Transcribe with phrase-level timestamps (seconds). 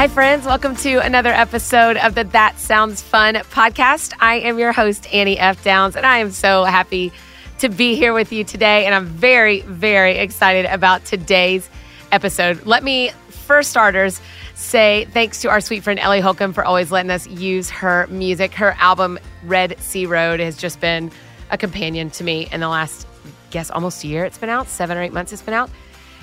[0.00, 0.46] Hi, friends.
[0.46, 4.14] Welcome to another episode of the That Sounds Fun podcast.
[4.18, 5.62] I am your host, Annie F.
[5.62, 7.12] Downs, and I am so happy
[7.58, 8.86] to be here with you today.
[8.86, 11.68] And I'm very, very excited about today's
[12.12, 12.64] episode.
[12.64, 14.22] Let me, for starters,
[14.54, 18.54] say thanks to our sweet friend Ellie Holcomb for always letting us use her music.
[18.54, 21.12] Her album, Red Sea Road, has just been
[21.50, 24.66] a companion to me in the last, I guess, almost a year it's been out,
[24.66, 25.68] seven or eight months it's been out.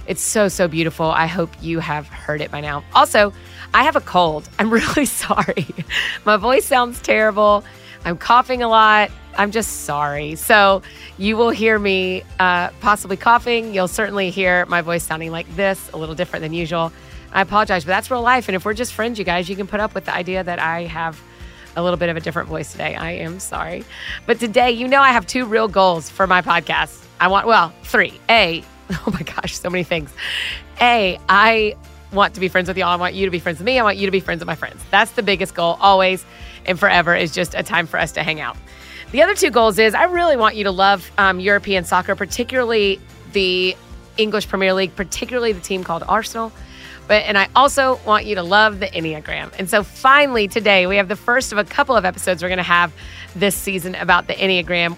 [0.07, 1.05] It's so, so beautiful.
[1.05, 2.83] I hope you have heard it by now.
[2.93, 3.33] Also,
[3.73, 4.49] I have a cold.
[4.59, 5.67] I'm really sorry.
[6.25, 7.63] My voice sounds terrible.
[8.05, 9.11] I'm coughing a lot.
[9.37, 10.35] I'm just sorry.
[10.35, 10.81] So,
[11.17, 13.73] you will hear me uh, possibly coughing.
[13.73, 16.91] You'll certainly hear my voice sounding like this, a little different than usual.
[17.33, 18.47] I apologize, but that's real life.
[18.47, 20.59] And if we're just friends, you guys, you can put up with the idea that
[20.59, 21.21] I have
[21.75, 22.95] a little bit of a different voice today.
[22.95, 23.83] I am sorry.
[24.25, 27.03] But today, you know, I have two real goals for my podcast.
[27.19, 28.19] I want, well, three.
[28.29, 28.63] A,
[29.07, 30.13] oh my gosh, so many things.
[30.79, 31.75] A, I
[32.11, 32.89] want to be friends with y'all.
[32.89, 33.79] I want you to be friends with me.
[33.79, 34.81] I want you to be friends with my friends.
[34.91, 36.25] That's the biggest goal always
[36.65, 38.57] and forever is just a time for us to hang out.
[39.11, 42.99] The other two goals is I really want you to love um, European soccer, particularly
[43.31, 43.75] the
[44.17, 46.51] English Premier League, particularly the team called Arsenal.
[47.07, 49.53] But and I also want you to love the Enneagram.
[49.57, 52.57] And so finally today we have the first of a couple of episodes we're going
[52.57, 52.91] to have
[53.33, 54.97] this season about the Enneagram.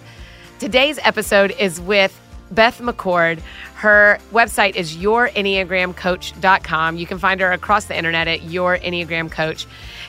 [0.58, 2.20] Today's episode is with
[2.52, 3.39] Beth McCord.
[3.75, 6.97] Her website is yourenneagramcoach.com.
[6.97, 9.66] You can find her across the internet at Your Enneagram Coach.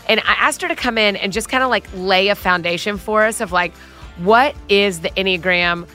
[0.09, 2.99] And I asked her to come in and just kind of like lay a foundation
[2.99, 3.75] for us of like,
[4.19, 5.89] what is the Enneagram?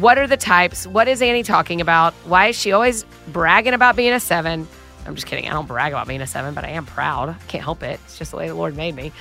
[0.00, 0.86] What are the types?
[0.86, 2.12] What is Annie talking about?
[2.24, 4.68] Why is she always bragging about being a seven?
[5.06, 5.48] I'm just kidding.
[5.48, 7.30] I don't brag about being a seven, but I am proud.
[7.30, 7.98] I can't help it.
[8.04, 9.12] It's just the way the Lord made me.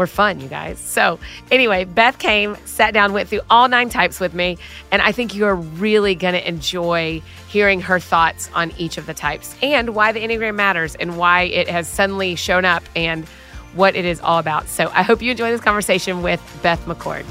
[0.00, 0.78] We're fun, you guys.
[0.78, 1.20] So,
[1.50, 4.56] anyway, Beth came, sat down, went through all nine types with me,
[4.90, 9.12] and I think you're really going to enjoy hearing her thoughts on each of the
[9.12, 13.28] types and why the Enneagram matters and why it has suddenly shown up and
[13.74, 14.68] what it is all about.
[14.68, 17.26] So, I hope you enjoy this conversation with Beth McCord.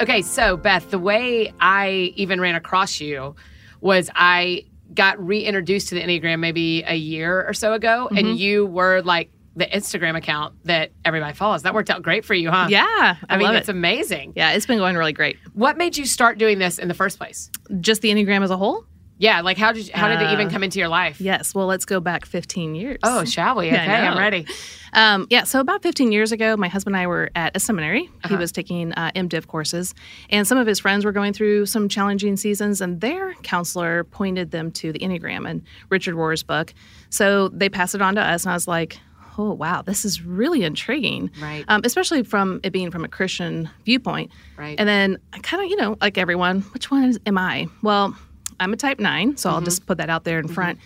[0.00, 3.36] Okay, so Beth, the way I even ran across you
[3.86, 8.18] was I got reintroduced to the Enneagram maybe a year or so ago, mm-hmm.
[8.18, 11.62] and you were like the Instagram account that everybody follows.
[11.62, 12.66] That worked out great for you, huh?
[12.68, 12.84] Yeah.
[12.86, 13.72] I, I mean, it's it.
[13.72, 14.34] amazing.
[14.36, 15.38] Yeah, it's been going really great.
[15.54, 17.50] What made you start doing this in the first place?
[17.80, 18.84] Just the Enneagram as a whole?
[19.18, 21.20] Yeah, like how did you, how did it even uh, come into your life?
[21.20, 22.98] Yes, well, let's go back 15 years.
[23.02, 23.66] Oh, shall we?
[23.76, 24.46] Okay, I'm ready.
[24.94, 28.08] Um, yeah, so about 15 years ago, my husband and I were at a seminary.
[28.24, 28.28] Uh-huh.
[28.30, 29.94] He was taking uh, MDiv courses,
[30.30, 34.50] and some of his friends were going through some challenging seasons, and their counselor pointed
[34.50, 36.72] them to the Enneagram and Richard Rohr's book.
[37.10, 38.98] So they passed it on to us, and I was like,
[39.38, 43.68] oh wow this is really intriguing right um, especially from it being from a christian
[43.84, 47.36] viewpoint right and then i kind of you know like everyone which one is, am
[47.36, 48.16] i well
[48.60, 49.56] I'm a type nine, so mm-hmm.
[49.56, 50.54] I'll just put that out there in mm-hmm.
[50.54, 50.78] front.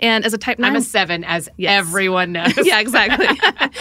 [0.00, 1.78] And as a type nine, I'm a seven, as yes.
[1.78, 2.54] everyone knows.
[2.62, 3.26] yeah, exactly.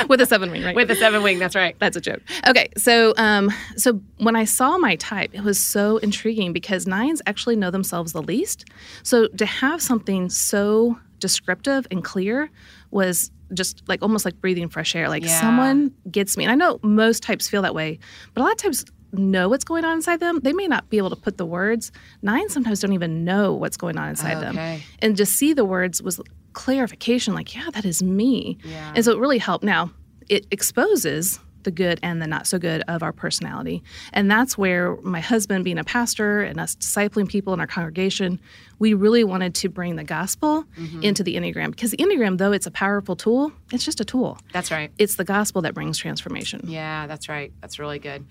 [0.09, 0.75] With a seven wing, right?
[0.75, 1.75] With a seven wing, that's right.
[1.79, 2.21] That's a joke.
[2.47, 7.21] Okay, so um, so when I saw my type, it was so intriguing because nines
[7.27, 8.65] actually know themselves the least.
[9.03, 12.49] So to have something so descriptive and clear
[12.91, 15.09] was just like almost like breathing fresh air.
[15.09, 15.39] Like yeah.
[15.39, 16.43] someone gets me.
[16.43, 17.99] And I know most types feel that way,
[18.33, 18.85] but a lot of times
[19.17, 20.39] know what's going on inside them.
[20.41, 21.91] They may not be able to put the words.
[22.21, 24.55] Nine sometimes don't even know what's going on inside okay.
[24.55, 24.81] them.
[24.99, 26.19] And just see the words was
[26.53, 28.57] clarification like, yeah, that is me.
[28.63, 28.93] Yeah.
[28.95, 29.63] And so it really helped.
[29.63, 29.91] Now,
[30.27, 33.83] it exposes the good and the not so good of our personality.
[34.13, 38.39] And that's where my husband, being a pastor and us discipling people in our congregation,
[38.79, 41.03] we really wanted to bring the gospel mm-hmm.
[41.03, 41.71] into the Enneagram.
[41.71, 44.37] Because the Enneagram, though it's a powerful tool, it's just a tool.
[44.53, 44.91] That's right.
[44.97, 46.61] It's the gospel that brings transformation.
[46.63, 47.51] Yeah, that's right.
[47.59, 48.25] That's really good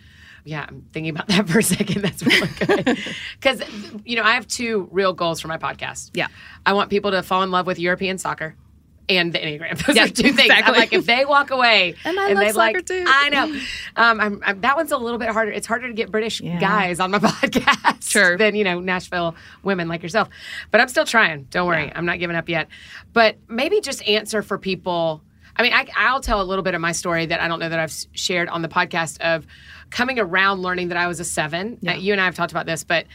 [0.47, 2.03] yeah, I'm thinking about that for a second.
[2.03, 2.99] That's really good.
[3.41, 3.63] Because,
[4.05, 6.11] you know, I have two real goals for my podcast.
[6.15, 6.29] Yeah.
[6.65, 8.55] I want people to fall in love with European soccer
[9.09, 9.85] and the Enneagram.
[9.87, 10.53] Those yeah, are two things.
[10.55, 13.05] I'm like, if they walk away and I and soccer like, too.
[13.07, 13.45] I know.
[13.97, 15.51] Um, I'm, I'm, that one's a little bit harder.
[15.51, 16.61] It's harder to get British yeah.
[16.61, 18.37] guys on my podcast sure.
[18.37, 20.29] than, you know, Nashville women like yourself.
[20.71, 21.45] But I'm still trying.
[21.51, 21.87] Don't worry.
[21.87, 21.93] Yeah.
[21.97, 22.69] I'm not giving up yet.
[23.13, 25.23] But maybe just answer for people.
[25.59, 27.69] I mean, I, I'll tell a little bit of my story that I don't know
[27.69, 29.47] that I've shared on the podcast of
[29.91, 31.79] coming around learning that I was a seven.
[31.81, 31.93] Yeah.
[31.93, 33.07] Uh, you and I have talked about this, but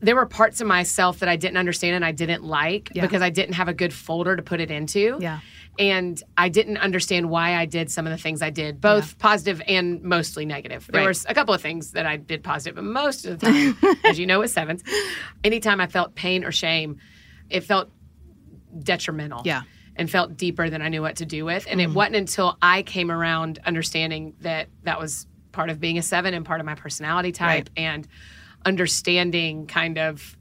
[0.00, 3.02] there were parts of myself that I didn't understand and I didn't like yeah.
[3.02, 5.18] because I didn't have a good folder to put it into.
[5.20, 5.40] Yeah.
[5.76, 9.14] And I didn't understand why I did some of the things I did, both yeah.
[9.18, 10.88] positive and mostly negative.
[10.90, 11.08] There right.
[11.08, 14.18] was a couple of things that I did positive, but most of the time, as
[14.18, 14.82] you know, with sevens,
[15.42, 16.98] anytime I felt pain or shame,
[17.48, 17.90] it felt
[18.82, 19.42] detrimental.
[19.44, 19.62] Yeah
[19.98, 21.66] and felt deeper than I knew what to do with.
[21.68, 21.84] And mm.
[21.84, 26.34] it wasn't until I came around understanding that that was part of being a seven
[26.34, 27.48] and part of my personality type.
[27.48, 27.70] Right.
[27.76, 28.08] And
[28.64, 30.36] understanding kind of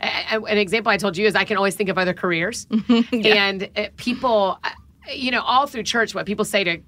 [0.00, 2.66] an example I told you is I can always think of other careers
[3.12, 4.70] and uh, people uh,
[5.12, 6.78] you know all through church what people say to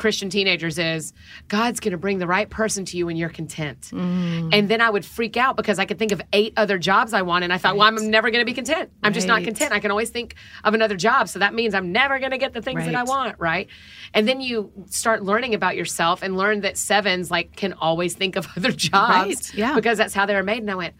[0.00, 1.12] Christian teenagers is
[1.48, 3.82] God's going to bring the right person to you when you're content.
[3.92, 4.48] Mm.
[4.52, 7.20] And then I would freak out because I could think of eight other jobs I
[7.20, 8.90] want and I thought, well, I'm never going to be content.
[9.02, 9.72] I'm just not content.
[9.72, 11.28] I can always think of another job.
[11.28, 13.68] So that means I'm never going to get the things that I want, right?
[14.14, 18.36] And then you start learning about yourself and learn that sevens like can always think
[18.36, 19.74] of other jobs Right, yeah.
[19.74, 20.62] because that's how they were made.
[20.62, 20.94] And I went,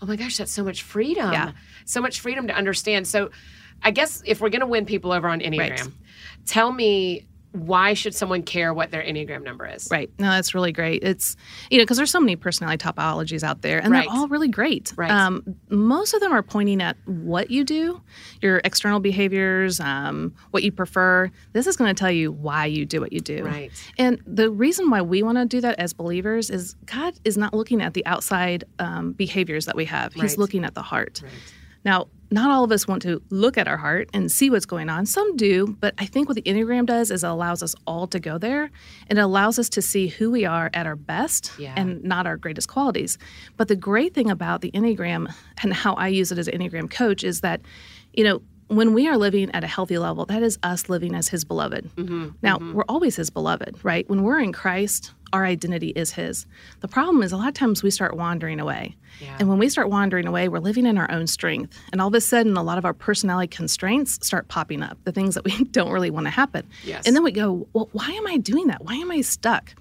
[0.00, 1.32] oh my gosh, that's so much freedom.
[1.32, 1.52] Yeah.
[1.86, 3.08] So much freedom to understand.
[3.08, 3.30] So
[3.82, 5.88] I guess if we're going to win people over on Enneagram, Right.
[6.46, 9.88] tell me why should someone care what their Enneagram number is?
[9.90, 10.10] Right.
[10.18, 11.04] No, that's really great.
[11.04, 11.36] It's,
[11.70, 14.08] you know, because there's so many personality typologies out there and Right.
[14.08, 14.92] they're all really great.
[14.96, 15.08] Right.
[15.10, 18.00] Um, most of them are pointing at what you do,
[18.42, 21.30] your external behaviors, um, what you prefer.
[21.52, 23.44] This is going to tell you why you do what you do.
[23.44, 23.70] Right.
[23.98, 27.54] And the reason why we want to do that as believers is God is not
[27.54, 30.38] looking at the outside um, behaviors that we have, He's Right.
[30.38, 31.22] looking at the heart.
[31.84, 34.88] Now, not all of us want to look at our heart and see what's going
[34.88, 35.06] on.
[35.06, 38.18] Some do, but I think what the Enneagram does is it allows us all to
[38.18, 38.70] go there
[39.08, 41.74] and it allows us to see who we are at our best Yeah.
[41.76, 43.18] and not our greatest qualities.
[43.56, 45.32] But the great thing about the Enneagram
[45.62, 47.60] and how I use it as an Enneagram coach is that,
[48.12, 51.28] you know, when we are living at a healthy level, that is us living as
[51.28, 51.88] His beloved.
[51.94, 52.30] Mm-hmm.
[52.42, 52.72] Now, mm-hmm.
[52.72, 54.08] we're always His beloved, right?
[54.08, 56.46] When we're in Christ, our identity is His.
[56.80, 58.96] The problem is a lot of times we start wandering away.
[59.20, 59.36] Yeah.
[59.38, 61.78] And when we start wandering away, we're living in our own strength.
[61.92, 65.12] And all of a sudden, a lot of our personality constraints start popping up, the
[65.12, 66.66] things that we don't really want to happen.
[66.84, 67.06] Yes.
[67.06, 68.84] And then we go, well, why am I doing that?
[68.84, 69.74] Why am I stuck?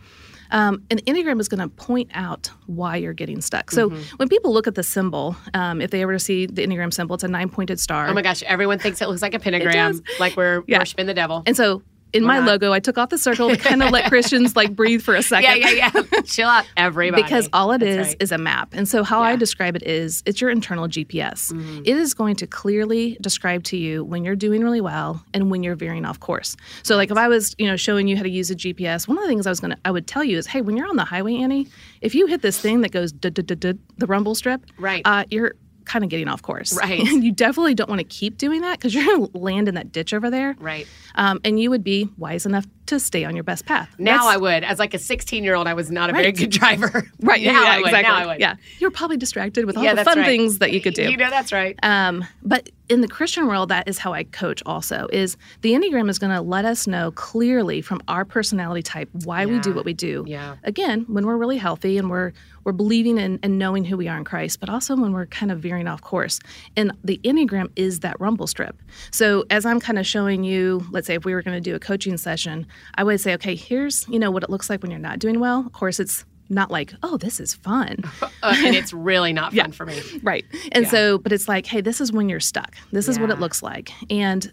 [0.51, 3.71] Um, and Enneagram is going to point out why you're getting stuck.
[3.71, 4.17] So Mm-hmm.
[4.17, 7.23] when people look at the symbol, um, if they ever see the Enneagram symbol, it's
[7.23, 8.07] a nine pointed star.
[8.07, 10.77] Oh my gosh, everyone thinks it looks like a pentagram, like we're Yeah.
[10.79, 11.41] worshiping the devil.
[11.47, 11.81] and so
[12.13, 12.47] in my not.
[12.47, 15.23] logo, I took off the circle to kind of let Christians like breathe for a
[15.23, 15.57] second.
[15.61, 16.21] yeah, yeah, yeah.
[16.21, 17.23] Chill out, everybody.
[17.23, 18.17] because all it That's is right.
[18.21, 18.73] is a map.
[18.73, 19.33] And so how I Yeah.
[19.33, 19.39] Mm-hmm.
[19.39, 21.51] describe it is it's your internal GPS.
[21.85, 25.63] It is going to clearly describe to you when you're doing really well and when
[25.63, 26.55] you're veering off course.
[26.83, 29.17] So like if I was, you know, showing you how to use a GPS, one
[29.17, 30.87] of the things I was going to I would tell you is, "Hey, when you're
[30.87, 31.67] on the highway, Annie,
[32.01, 35.01] if you hit this thing that goes the rumble strip, Right.
[35.05, 36.73] uh, you're kind of getting off course.
[36.77, 36.99] Right.
[37.07, 39.75] And you definitely don't want to keep doing that because you're going to land in
[39.75, 40.55] that ditch over there.
[40.59, 40.87] Right.
[41.15, 43.89] Um, and you would be wise enough to stay on your best path.
[43.97, 44.63] Now That's- I would.
[44.63, 47.07] As like a 16 year old, I was not a very good driver.
[47.21, 47.41] Right.
[47.43, 47.85] Now yeah, I would.
[47.87, 48.11] exactly.
[48.11, 48.39] Now I would.
[48.39, 48.55] Yeah.
[48.79, 50.25] You were probably distracted with all Yeah, the fun right.
[50.25, 51.09] things that you could do.
[51.09, 51.77] You know that's right.
[51.83, 56.09] Um, but in the Christian world, that is how I coach also is the Enneagram
[56.09, 59.85] is going to let us know clearly from our personality type why we do what
[59.85, 60.25] we do.
[60.27, 60.57] Yeah.
[60.63, 62.33] Again, when we're really healthy and we're
[62.63, 65.51] we're believing in and knowing who we are in Christ, but also when we're kind
[65.51, 66.39] of veering off course.
[66.77, 68.77] And the Enneagram is that rumble strip.
[69.11, 71.75] So as I'm kind of showing you, let's say if we were going to do
[71.75, 72.65] a coaching session,
[72.95, 75.39] I would say, okay, here's, you know, what it looks like when you're not doing
[75.39, 75.59] well.
[75.65, 77.97] Of course, it's not like, oh, this is fun.
[78.43, 80.01] Uh, and it's really not fun for me.
[80.21, 80.43] Right.
[80.73, 80.91] And Yeah.
[80.91, 82.75] so, but it's like, hey, this is when you're stuck.
[82.91, 83.89] This is what it looks like.
[84.11, 84.51] And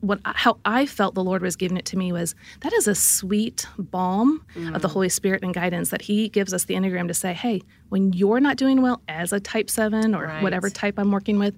[0.00, 2.94] what how I felt the Lord was giving it to me was that is a
[2.94, 4.44] sweet balm
[4.74, 4.92] of the Mm.
[4.92, 7.60] Holy Spirit and guidance that He gives us the Enneagram to say, hey,
[7.90, 10.42] when you're not doing well as a type seven or Right.
[10.42, 11.54] whatever type I'm working with,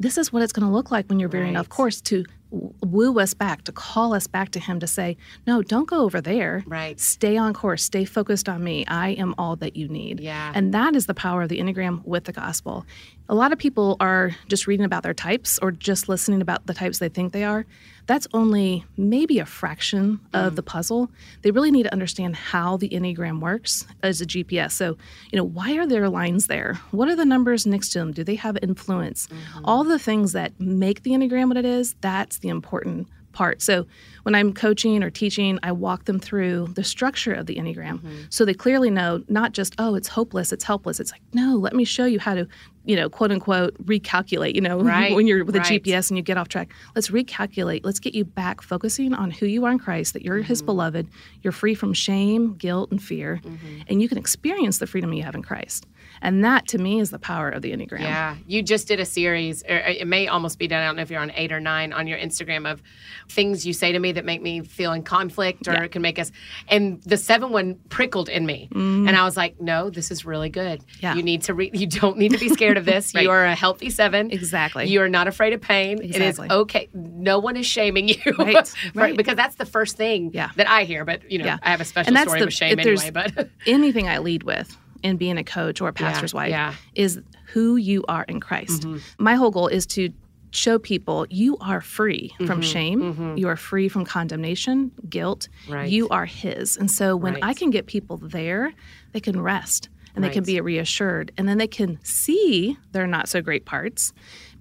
[0.00, 3.18] this is what it's going to look like when you're veering off course to woo
[3.18, 5.16] us back, to call us back to Him to say,
[5.46, 6.62] no, don't go over there.
[6.66, 7.00] Right.
[7.00, 7.82] Stay on course.
[7.82, 8.84] Stay focused on me.
[8.86, 10.20] I am all that you need.
[10.20, 10.52] Yeah.
[10.54, 12.86] And that is the power of the Enneagram with the gospel.
[13.28, 16.74] A lot of people are just reading about their types or just listening about the
[16.74, 17.64] types they think they are.
[18.06, 20.56] That's only maybe a fraction of mm.
[20.56, 21.10] the puzzle.
[21.42, 24.72] They really need to understand how the Enneagram works as a GPS.
[24.72, 24.96] So,
[25.30, 26.80] you know, why are there lines there?
[26.90, 28.12] What are the numbers next to them?
[28.12, 29.28] Do they have influence?
[29.28, 29.64] Mm-hmm.
[29.64, 33.62] All the things that make the Enneagram what it is, that's the important part.
[33.62, 33.86] So
[34.24, 38.44] when I'm coaching or teaching, I walk them through the structure of the Enneagram so
[38.44, 41.00] they clearly know not just, oh, it's hopeless, it's helpless.
[41.00, 42.46] It's like, no, let me show you how to,
[42.84, 45.82] you know, quote unquote, recalculate, you know, Right, when you're with a right.
[45.82, 46.68] GPS and you get off track.
[46.94, 47.80] Let's recalculate.
[47.84, 50.48] Let's get you back focusing on who you are in Christ, that you're Mm-hmm.
[50.48, 51.08] his beloved,
[51.40, 53.80] you're free from shame, guilt, and fear, Mm-hmm.
[53.88, 55.86] and you can experience the freedom you have in Christ.
[56.22, 58.00] And that to me is the power of the Enneagram.
[58.00, 60.80] Yeah, you just did a series, or it may almost be done.
[60.82, 62.82] I don't know if you're on eight or nine on your Instagram of
[63.28, 65.86] things you say to me that make me feel in conflict or Yeah.
[65.88, 66.30] can make us.
[66.68, 70.48] And the seven one prickled in me, and I was like, "No, this is really
[70.48, 70.80] good.
[70.80, 71.02] Mm.
[71.02, 71.14] Yeah.
[71.16, 71.54] You need to.
[71.54, 73.12] Re- you don't need to be scared of this.
[73.14, 73.24] Right.
[73.24, 74.30] You are a healthy seven.
[74.30, 74.86] Exactly.
[74.88, 76.00] You are not afraid of pain.
[76.00, 76.46] Exactly.
[76.46, 76.88] It is okay.
[76.94, 79.16] No one is shaming you, Right, For- right.
[79.16, 80.50] because that's the first thing Yeah.
[80.56, 81.04] that I hear.
[81.04, 81.56] But you know.
[81.62, 83.10] I have a special story the- with shame anyway.
[83.10, 86.74] But anything I lead with in being a coach or a pastor's wife yeah.
[86.94, 87.20] is
[87.52, 88.82] who you are in Christ.
[88.82, 88.98] Mm-hmm.
[89.22, 90.10] My whole goal is to
[90.52, 92.46] show people you are free Mm-hmm.
[92.46, 95.48] from shame, you are free from condemnation, guilt.
[95.68, 95.88] Right.
[95.90, 96.76] You are His.
[96.76, 98.72] And so when I can get people there,
[99.12, 99.88] they can rest.
[100.14, 101.32] and they can be reassured.
[101.38, 104.12] And then they can see their not so great parts,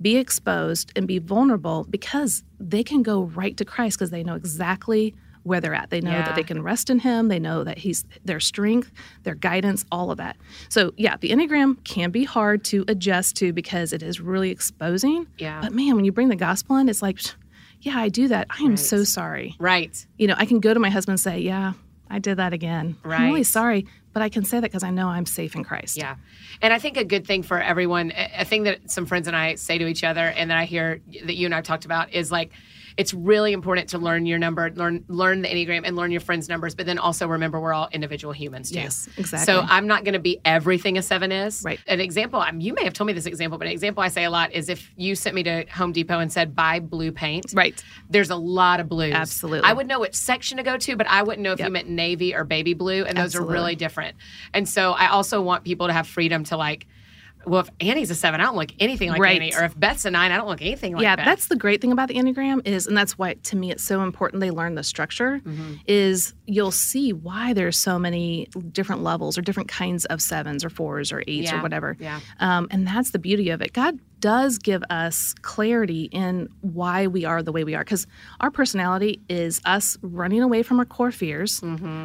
[0.01, 4.35] be exposed, and be vulnerable because they can go right to Christ because they know
[4.35, 5.89] exactly where they're at.
[5.89, 6.23] They know Yeah.
[6.25, 7.27] that they can rest in Him.
[7.27, 8.91] They know that He's their strength,
[9.23, 10.37] their guidance, all of that.
[10.69, 15.27] So, yeah, the Enneagram can be hard to adjust to because it is really exposing.
[15.37, 15.61] Yeah.
[15.61, 17.19] But man, when you bring the gospel in, it's like,
[17.81, 18.47] yeah, I do that.
[18.51, 19.55] I am so sorry.
[19.59, 20.05] Right.
[20.17, 21.73] You know, I can go to my husband and say, yeah,
[22.09, 22.97] I did that again.
[23.03, 23.21] Right.
[23.21, 25.97] I'm really sorry, but I can say that because I know I'm safe in Christ.
[25.97, 26.17] Yeah.
[26.61, 29.35] And I think a good thing for everyone, a a thing that some friends and
[29.35, 31.85] I say to each other and that I hear that you and I have talked
[31.85, 32.51] about is like,
[32.97, 36.49] it's really important to learn your number, learn learn the Enneagram and learn your friends'
[36.49, 38.79] numbers, but then also remember we're all individual humans too.
[38.79, 39.45] Yes, exactly.
[39.45, 41.63] So I'm not going to be everything a seven is.
[41.63, 41.79] Right.
[41.87, 44.23] An example, um, you may have told me this example, but an example I say
[44.23, 47.53] a lot is if you sent me to Home Depot and said buy blue paint.
[47.53, 47.83] Right.
[48.09, 49.13] There's a lot of blues.
[49.13, 49.67] Absolutely.
[49.67, 51.89] I would know which section to go to, but I wouldn't know if you meant
[51.89, 54.17] navy or baby blue, and those are really different.
[54.53, 56.87] And so I also want people to have freedom to like,
[57.45, 59.41] well, if Annie's a seven, I don't look anything like Right.
[59.41, 61.03] Annie, or if Beth's a nine, I don't look anything like Annie.
[61.03, 61.25] yeah, Beth.
[61.25, 64.03] that's the great thing about the Enneagram is, and that's why to me it's so
[64.03, 65.73] important they learn the structure, Mm-hmm.
[65.87, 70.69] is you'll see why there's so many different levels or different kinds of sevens or
[70.69, 71.95] fours or eights Yeah, or whatever.
[71.99, 72.19] yeah.
[72.39, 73.73] Um, and that's the beauty of it.
[73.73, 78.05] God does give us clarity in why we are the way we are because
[78.39, 81.59] our personality is us running away from our core fears.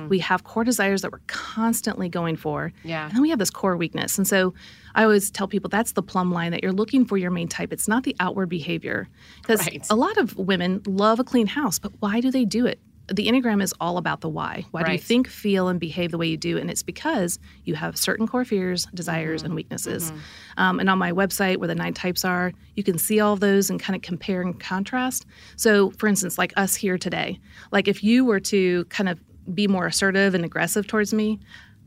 [0.08, 2.68] We have core desires that we're constantly going for.
[2.78, 2.88] Mm-hmm.
[2.88, 3.04] Yeah.
[3.06, 4.16] And then we have this core weakness.
[4.16, 4.54] And so
[4.96, 7.72] I always tell people that's the plumb line that you're looking for your main type.
[7.72, 9.08] It's not the outward behavior.
[9.42, 9.86] Because Right.
[9.90, 12.80] a lot of women love a clean house, but why do they do it?
[13.08, 14.64] The Enneagram is all about the why.
[14.72, 16.58] Why do you think, feel, and behave the way you do?
[16.58, 19.46] And it's because you have certain core fears, desires, Mm-hmm.
[19.46, 20.12] and weaknesses.
[20.56, 23.38] Um, and on my website, where the nine types are, you can see all of
[23.38, 25.24] those and kind of compare and contrast.
[25.54, 27.38] So, for instance, like us here today,
[27.70, 29.20] like if you were to kind of
[29.54, 31.38] be more assertive and aggressive towards me,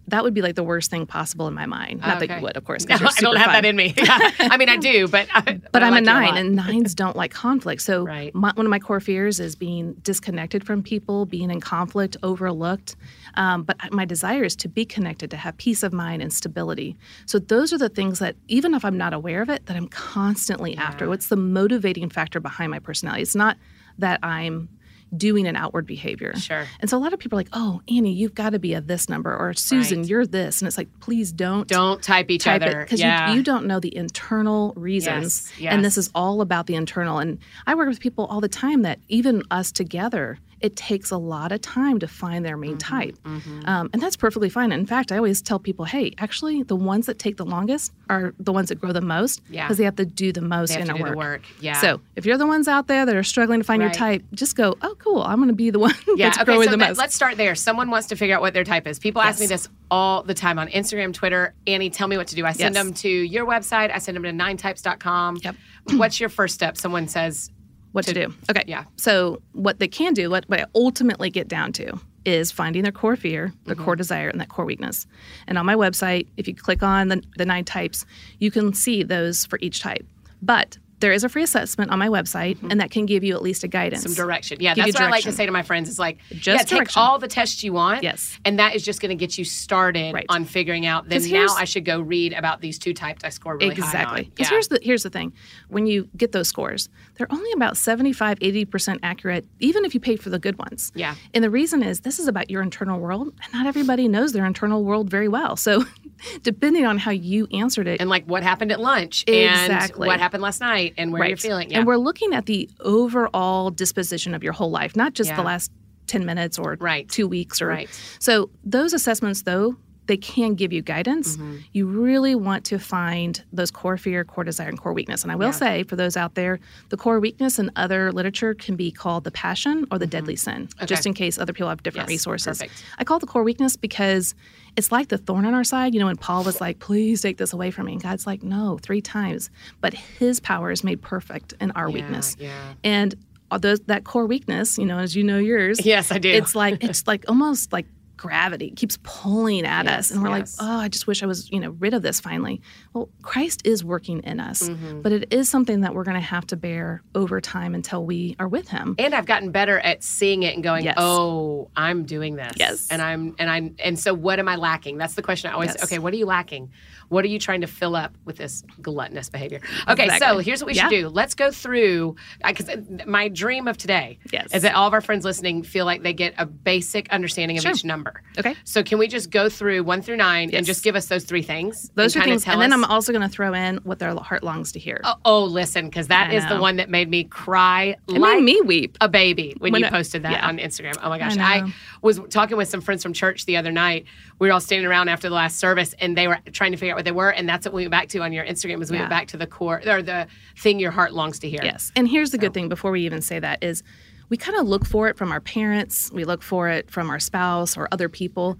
[0.09, 2.01] that would be like the worst thing possible in my mind.
[2.01, 2.85] Not that you would, of course.
[2.87, 3.53] No, I don't have fun.
[3.53, 3.93] that in me.
[3.97, 4.17] Yeah.
[4.39, 6.37] I mean, I do, but I, But I I'm like a nine, lot.
[6.37, 7.81] and nines don't like conflict.
[7.81, 8.33] So Right.
[8.35, 12.95] my, one of my core fears is being disconnected from people, being in conflict, overlooked.
[13.35, 16.97] Um, but my desire is to be connected, to have peace of mind and stability.
[17.25, 19.87] So those are the things that, even if I'm not aware of it, that I'm
[19.87, 21.07] constantly after.
[21.07, 23.21] What's the motivating factor behind my personality?
[23.21, 23.57] It's not
[23.99, 24.69] that I'm
[25.15, 26.35] doing an outward behavior.
[26.37, 26.65] Sure.
[26.79, 28.81] And so a lot of people are like, "Oh, Annie, you've got to be a
[28.81, 30.07] this number," or "Susan, Right.
[30.09, 32.81] you're this," and it's like, please don't don't type each type other.
[32.81, 33.31] because yeah.
[33.31, 37.19] you, you don't know the internal reasons Yes, and this is all about the internal
[37.19, 41.17] and i work with people all the time that even us together it takes a
[41.17, 44.85] lot of time to find their Mm-hmm, main type Um, and that's perfectly fine in
[44.85, 48.51] fact i always tell people hey actually the ones that take the longest are the
[48.51, 49.65] ones that grow the most Yeah.
[49.65, 51.17] because they have to do the most in to our do the work.
[51.17, 51.41] work.
[51.61, 51.79] Yeah.
[51.79, 53.87] so if you're the ones out there that are struggling to find Right.
[53.87, 56.25] your type just go oh cool i'm going to be the one Yeah.
[56.27, 56.45] that's Okay.
[56.45, 57.55] growing So the that- most let's start there.
[57.55, 58.99] Someone wants to figure out what their type is.
[58.99, 61.53] People ask me this all the time on Instagram, Twitter.
[61.65, 62.45] Annie, tell me what to do.
[62.45, 62.83] I send Yes.
[62.83, 63.91] them to your website.
[63.93, 65.37] I send them to ninetypes.com.
[65.43, 65.55] Yep.
[65.93, 66.77] What's your first step?
[66.77, 67.49] Someone says,
[67.91, 68.33] what to, do.
[68.49, 68.63] Okay.
[68.67, 68.83] yeah.
[68.97, 72.91] So what they can do, what, what I ultimately get down to is finding their
[72.91, 73.85] core fear, their Mm-hmm.
[73.85, 75.07] core desire, and that core weakness.
[75.47, 78.05] And on my website, if you click on the, the nine types,
[78.39, 80.05] you can see those for each type.
[80.41, 83.41] But there is a free assessment on my website, and that can give you at
[83.41, 84.03] least a guidance.
[84.03, 84.13] Mm-hmm.
[84.13, 84.57] some direction.
[84.59, 85.89] Yeah, Give that's what I like to say to my friends.
[85.89, 88.03] Is like, Just yeah, take all the tests you want.
[88.03, 88.37] Yes.
[88.45, 90.25] and that is just going to get you started Right.
[90.29, 91.09] on figuring out.
[91.09, 94.23] Then now I should go read about these two types I score really high exactly.
[94.23, 94.49] Because Yeah.
[94.49, 95.33] here's the here's the thing.
[95.69, 100.15] When you get those scores, they're only about 75, 80% accurate, even if you pay
[100.15, 100.91] for the good ones.
[100.95, 101.15] Yeah.
[101.33, 104.45] And the reason is this is about your internal world, and not everybody knows their
[104.45, 105.55] internal world very well.
[105.55, 105.85] So
[106.43, 110.07] depending on how you answered it, and like what happened at lunch and Exactly.
[110.07, 111.69] what happened last night and where you're feeling.
[111.71, 111.79] Yeah.
[111.79, 115.35] And we're looking at the overall disposition of your whole life, not just Yeah.
[115.37, 115.71] the last
[116.07, 117.07] 10 minutes or Right.
[117.07, 117.89] two weeks or Right.
[118.19, 119.75] so those assessments though
[120.07, 121.57] they can give you guidance Mm-hmm.
[121.71, 125.35] you really want to find those core fear core desire and core weakness and i
[125.35, 125.51] will Yeah.
[125.51, 129.29] say for those out there the core weakness in other literature can be called the
[129.29, 132.13] passion or the deadly sin just in case other people have different Mm-hmm.
[132.13, 132.83] Yes, resources perfect.
[132.97, 134.33] i call it the core weakness because
[134.79, 137.37] it's like the thorn on our side you know when paul was like please take
[137.37, 139.49] this away from me and god's like no three times
[139.81, 142.73] but his power is made perfect in our weakness yeah.
[142.83, 143.17] and uh,
[143.51, 146.29] although that core weakness, you know, as you know yours, Yes, I do.
[146.29, 147.87] It's like it's like almost like
[148.19, 150.59] gravity it keeps pulling at Yes, us, and we're yes.
[150.59, 152.61] like, oh, I just wish I was, you know, rid of this finally.
[152.93, 155.01] Well, Christ is working in us, Mm-hmm.
[155.01, 158.35] but it is something that we're going to have to bear over time until we
[158.37, 158.95] are with Him.
[158.99, 160.95] and I've gotten better at seeing it and going, Yes.
[160.97, 162.87] "Oh, I'm doing this." Yes.
[162.91, 164.97] and I'm and i'm and so what am I lacking?
[164.97, 165.81] That's the question I always.
[165.83, 166.71] Okay, what are you lacking?
[167.09, 169.61] What are you trying to fill up with this gluttonous behavior?
[169.87, 170.83] Okay, so here's what we Yeah.
[170.89, 171.09] should do.
[171.09, 174.53] Let's go through because uh, my dream of today Yes.
[174.53, 177.63] is that all of our friends listening feel like they get a basic understanding of
[177.63, 177.71] Sure.
[177.71, 178.21] each number.
[178.37, 178.55] Okay.
[178.63, 181.41] So can we just go through one through nine and just give us those three
[181.41, 181.89] things?
[181.95, 182.47] Those and things.
[182.47, 185.01] And then I'm also going to throw in what their heart longs to hear.
[185.03, 188.35] Oh, oh, listen, because that I is the one that made me cry it like
[188.37, 188.97] made me weep.
[189.01, 190.47] a baby when, When you I- posted that yeah.
[190.47, 190.93] on Instagram.
[191.01, 191.35] Oh my gosh.
[191.35, 191.43] know.
[191.43, 194.05] I, was talking with some friends from church the other night.
[194.39, 196.93] We were all standing around after the last service and they were trying to figure
[196.93, 197.29] out what they were.
[197.29, 199.37] And that's what we went back to on your Instagram was we went back to
[199.37, 200.27] the core or the
[200.57, 201.61] thing your heart longs to hear.
[201.63, 201.91] Yes.
[201.95, 203.83] And here's the good thing before we even say that is
[204.29, 207.19] we kind of look for it from our parents, we look for it from our
[207.19, 208.59] spouse or other people.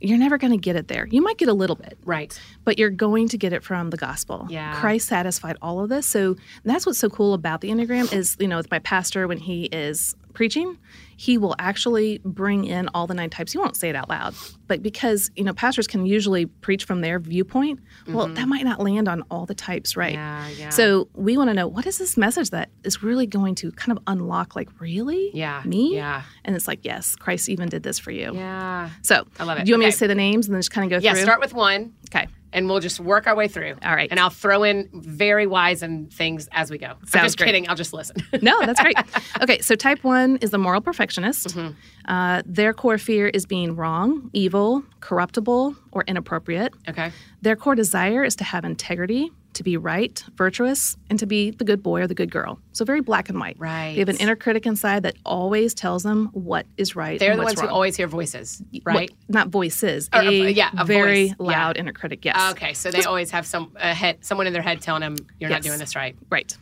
[0.00, 1.06] You're never going to get it there.
[1.06, 2.38] You might get a little bit, Right.
[2.64, 4.46] but you're going to get it from the gospel.
[4.50, 4.78] Yeah.
[4.78, 6.06] Christ satisfied all of this.
[6.06, 9.38] So that's what's so cool about the Enneagram is, you know, with my pastor when
[9.38, 10.76] he is preaching,
[11.16, 13.52] he will actually bring in all the nine types.
[13.52, 14.34] He won't say it out loud,
[14.66, 18.80] but because, you know, pastors can usually preach from their viewpoint, well, that might not
[18.80, 20.16] land on all the types, right?
[20.16, 20.50] Mm-hmm.
[20.50, 20.68] Yeah, yeah.
[20.70, 23.96] So we want to know what is this message that is really going to kind
[23.96, 25.30] of unlock like, really?
[25.32, 25.94] Yeah, Me?
[25.94, 26.22] yeah.
[26.44, 28.32] And it's like, yes, Christ even did this for you.
[28.34, 28.90] Yeah.
[29.02, 29.64] So I love it.
[29.64, 31.14] Do you want me to say the names and then just kind of go Yeah.
[31.14, 31.22] through?
[31.22, 32.26] Start with one Okay.
[32.54, 33.74] And we'll just work our way through.
[33.84, 34.08] All right.
[34.10, 36.86] And I'll throw in very wise and things as we go.
[36.86, 37.46] Sounds I'm just great.
[37.48, 37.68] kidding.
[37.68, 38.16] I'll just listen.
[38.42, 38.96] No, that's great.
[39.42, 41.48] okay, so type one is the moral perfectionist.
[41.48, 41.72] Mm-hmm.
[42.10, 46.72] Uh, their core fear is being wrong, evil, corruptible, or inappropriate.
[46.88, 47.10] okay.
[47.42, 51.64] Their core desire is to have integrity, to be right, virtuous, and to be the
[51.64, 52.58] good boy or the good girl.
[52.72, 53.56] So very black and white.
[53.58, 53.92] Right.
[53.94, 57.18] They have an inner critic inside that always tells them what is right.
[57.18, 59.10] They're and the what's ones who always hear voices, Well, right?
[59.28, 60.08] not voices.
[60.12, 61.46] Or, uh, a yeah, a very voice, yeah.
[61.46, 62.24] loud inner critic.
[62.24, 62.52] Yes.
[62.52, 65.50] Okay, so they always have some a head, someone in their head telling them you're
[65.50, 66.16] not doing this right.
[66.30, 66.56] Right.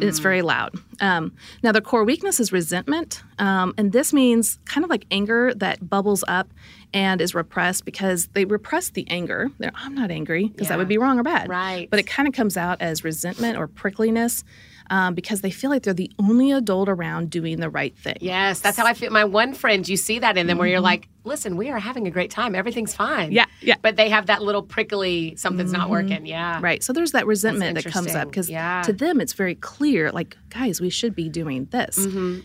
[0.00, 0.74] It's very loud.
[1.00, 3.22] Um, now, their core weakness is resentment.
[3.38, 6.48] Um, and this means kind of like anger that bubbles up
[6.94, 9.50] and is repressed because they repress the anger.
[9.58, 10.68] They're, I'm not angry because Yeah.
[10.70, 11.48] that would be wrong or bad.
[11.48, 11.88] Right.
[11.90, 14.42] But it kind of comes out as resentment or prickliness
[14.90, 18.16] um, because they feel like they're the only adult around doing the right thing.
[18.20, 19.10] Yes, that's how I feel.
[19.10, 22.06] My one friend, you see that in them where you're like, listen, we are having
[22.06, 22.54] a great time.
[22.54, 23.26] Everything's fine.
[23.26, 23.32] Mm-hmm.
[23.32, 23.74] Yeah, yeah.
[23.82, 26.24] But they have that little prickly, something's not working.
[26.24, 26.58] Yeah.
[26.62, 26.82] Right.
[26.82, 28.80] So there's that resentment that comes up because Yeah.
[28.82, 31.98] to them it's very clear like, guys, we should be doing this.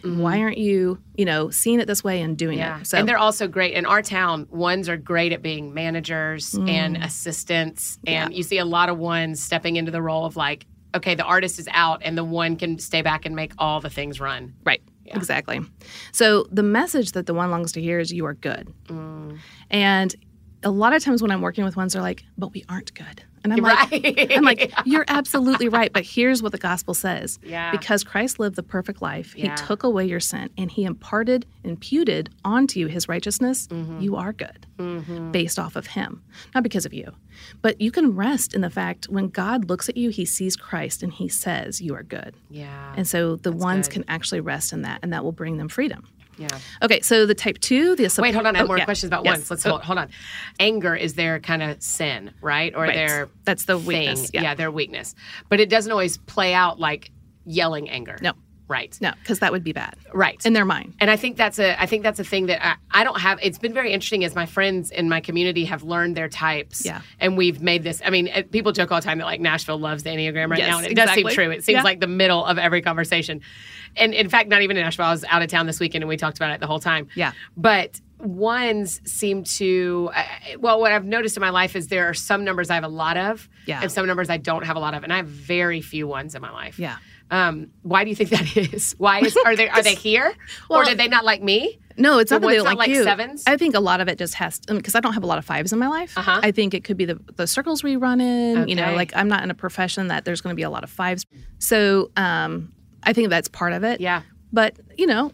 [0.03, 2.81] Why aren't you, you know, seeing it this way and doing Mm-hmm, Yeah.
[2.81, 2.87] it?
[2.87, 4.47] So and they're also great in our town.
[4.51, 7.05] Ones are great at being managers and Mm.
[7.05, 7.99] assistants.
[8.05, 11.23] And you see a lot of ones stepping into the role of like, okay, the
[11.23, 14.53] artist is out and the one can stay back and make all the things run.
[14.63, 14.81] Right.
[15.05, 15.59] Exactly.
[16.11, 18.73] So the message that the one longs to hear is you are good.
[18.87, 19.37] Mm.
[19.69, 20.15] And
[20.63, 23.23] a lot of times when I'm working with ones, they're like, but we aren't good.
[23.43, 25.91] And I'm like, I'm like, you're absolutely right.
[25.91, 27.39] But here's what the gospel says.
[27.43, 27.71] Yeah.
[27.71, 29.51] Because Christ lived the perfect life, Yeah.
[29.59, 33.67] he took away your sin and he imparted, imputed onto you his righteousness.
[33.67, 33.99] Mm-hmm.
[34.01, 34.65] You are good
[35.31, 36.21] based off of him,
[36.53, 37.11] not because of you.
[37.61, 41.01] But you can rest in the fact when God looks at you, he sees Christ
[41.03, 42.35] and he says, you are good.
[42.49, 42.93] Yeah.
[42.97, 43.93] And so the ones good.
[43.93, 46.07] can actually rest in that, and that will bring them freedom.
[46.37, 46.47] Yeah.
[46.81, 48.55] Okay, so the type two, the Wait, hold on.
[48.55, 48.85] I have oh, more yeah.
[48.85, 49.37] questions about Yes.
[49.37, 49.51] ones.
[49.51, 50.09] Let's Oh, hold, hold on.
[50.59, 52.73] Anger is their kind of sin, right?
[52.75, 52.93] Or right.
[52.93, 53.85] their That's the thing.
[53.87, 54.31] weakness.
[54.33, 54.55] Yeah.
[54.55, 55.15] their weakness.
[55.49, 57.11] But it doesn't always play out like
[57.45, 58.17] yelling anger.
[58.21, 58.33] No.
[58.69, 58.97] Right.
[59.01, 60.43] No, because that would be bad Right.
[60.45, 60.93] in their mind.
[61.01, 63.37] And I think that's a I think that's a thing that I, I don't have.
[63.41, 66.83] It's been very interesting as my friends in my community have learned their types.
[66.85, 67.01] Yeah.
[67.19, 68.01] And we've made this.
[68.03, 70.69] I mean, people joke all the time that like Nashville loves the Enneagram right Yes,
[70.71, 71.51] now, and it does seem true.
[71.51, 71.83] It seems Yeah.
[71.83, 73.41] like the middle of every conversation.
[73.95, 75.05] And in fact, not even in Nashville.
[75.05, 77.07] I was out of town this weekend, and we talked about it the whole time.
[77.15, 77.33] Yeah.
[77.57, 80.23] But ones seem to uh,
[80.59, 82.87] well what i've noticed in my life is there are some numbers i have a
[82.87, 83.81] lot of Yeah.
[83.81, 86.33] and some numbers i don't have a lot of and i have very few ones
[86.33, 86.95] in my life Yeah.
[87.31, 88.95] um, why do you think that is?
[88.97, 90.33] Why is are they are they here
[90.69, 91.79] or did they not like me?
[91.97, 93.03] No, it's The not that they don't like, like you.
[93.03, 93.43] sevens?
[93.45, 95.43] I think a lot of it just has because I don't have a lot of
[95.45, 96.17] fives in my life.
[96.17, 96.39] Uh-huh.
[96.41, 98.67] I think it could be the the circles we run in.
[98.67, 100.83] You know, like I'm not in a profession that there's going to be a lot
[100.83, 101.25] of fives.
[101.59, 102.71] So um,
[103.05, 104.01] I think that's part of it.
[104.01, 104.21] Yeah.
[104.51, 105.31] But you know,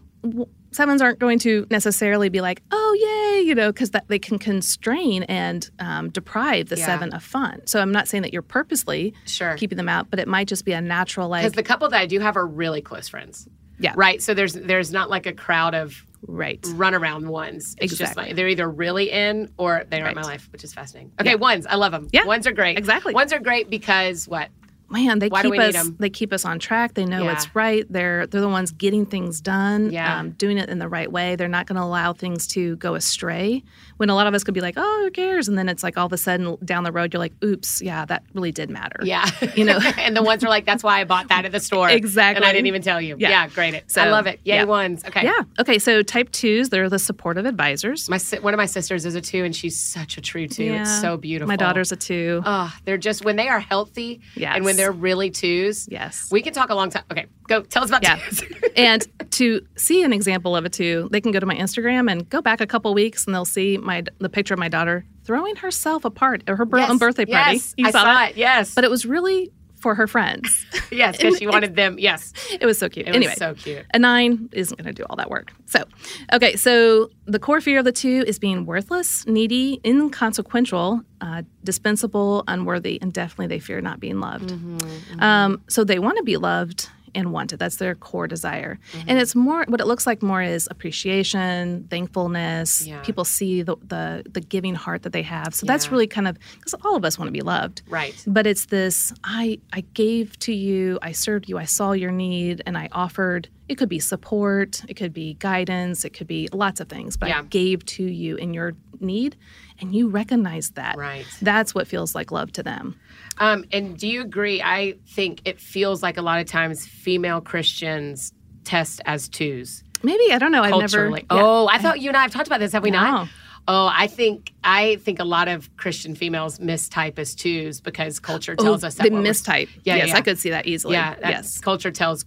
[0.72, 4.38] sevens aren't going to necessarily be like, oh yay, you know, because that they can
[4.40, 6.86] constrain and um, deprive the Yeah.
[6.86, 7.62] seven of fun.
[7.66, 9.56] So I'm not saying that you're purposely Sure.
[9.56, 12.00] keeping them out, but it might just be a natural like Because the couple that
[12.00, 13.48] I do have are really close friends.
[13.80, 13.94] Yeah.
[13.96, 14.22] Right.
[14.22, 16.62] So there's there's not like a crowd of right.
[16.62, 17.76] runaround ones.
[17.80, 18.26] It's just Exactly.
[18.26, 21.14] like they're either really in or they are not in my life, which is fascinating.
[21.20, 21.36] Okay, Yeah.
[21.36, 21.66] ones.
[21.66, 22.10] I love them.
[22.12, 22.78] Yeah, Ones are great.
[22.78, 23.14] exactly.
[23.14, 24.50] Ones are great because what?
[24.90, 26.94] Man, they Why keep us they keep us on track.
[26.96, 27.34] They know Yeah.
[27.34, 27.86] it's right.
[27.90, 30.20] They're they're the ones getting things done, Yeah.
[30.20, 31.36] um, doing it in the right way.
[31.36, 33.64] They're not going to allow things to go astray.
[34.00, 35.98] When a lot of us could be like, "Oh, who cares?" and then it's like
[35.98, 38.98] all of a sudden down the road you're like, "Oops, yeah, that really did matter."
[39.04, 39.30] Yeah.
[39.56, 39.78] You know.
[39.98, 41.90] and the ones are like, that's why I bought that at the store.
[41.90, 42.38] Exactly.
[42.38, 43.16] And I didn't even tell you.
[43.20, 43.48] Yeah, Yeah.
[43.50, 43.74] great.
[43.74, 43.92] It.
[43.92, 44.40] So, I love it.
[44.46, 44.64] Yay, yeah.
[44.64, 45.04] ones.
[45.06, 45.24] Okay.
[45.24, 45.42] Yeah.
[45.60, 45.78] Okay.
[45.80, 48.10] So type twos, they're the supportive advisors.
[48.10, 50.64] My si- one of my sisters is a two, and she's such a true two.
[50.74, 51.48] It's so beautiful.
[51.50, 52.42] My daughter's a two.
[52.46, 54.56] Oh, they're just when they are healthy Yes.
[54.56, 55.88] and when they're really twos.
[55.92, 56.30] Yes.
[56.32, 57.04] We can talk a long time.
[57.12, 58.20] Okay, go tell us about Yeah.
[58.78, 62.30] and to see an example of it too, they can go to my Instagram and
[62.30, 65.56] go back a couple weeks, and they'll see my the picture of my daughter throwing
[65.58, 67.54] herself apart at her Yes, own birthday party.
[67.58, 68.30] Yes, You I saw, saw that?
[68.32, 68.38] it.
[68.38, 70.66] Yes, But it was really for her friends.
[70.92, 71.98] yes, because she wanted them.
[72.00, 73.08] Yes, it was so cute.
[73.08, 73.86] it anyway, was so cute.
[73.94, 75.54] a nine isn't going to do all that work.
[75.68, 75.86] So,
[76.34, 82.44] okay, so the core fear of the two is being worthless, needy, inconsequential, uh, dispensable,
[82.48, 84.50] unworthy, and definitely they fear not being loved.
[84.50, 87.60] Mm-hmm, Um, so they want to be loved and wanted.
[87.60, 88.80] That's their core desire.
[88.94, 89.18] And mm-hmm.
[89.18, 92.86] it's more what it looks like more is appreciation, thankfulness.
[92.86, 93.02] Yeah.
[93.02, 95.54] People see the, the the giving heart that they have.
[95.54, 98.24] So that's really kind of because all of us want to be loved Right.
[98.28, 102.62] but it's this i i gave to you i served you i saw your need
[102.66, 106.80] and i offered it could be support it could be guidance it could be lots
[106.82, 107.40] of things but Yeah.
[107.40, 109.38] i gave to you in your need
[109.80, 111.26] and you recognize that Right.
[111.42, 112.96] that's what feels like love to them
[113.38, 114.62] Um, and do you agree?
[114.62, 118.34] I think it feels like a lot of times female Christians
[118.66, 121.24] test as twos maybe i don't know i've never yeah.
[121.30, 123.02] Oh, I thought you and I have talked about this, have we No.
[123.02, 123.30] not?
[123.68, 128.56] Oh, I think I think a lot of Christian females mistype as twos because culture
[128.58, 130.18] Oh, tells us that they mistype Yeah, yes yeah.
[130.18, 132.26] i could see that easily Yeah, yes culture tells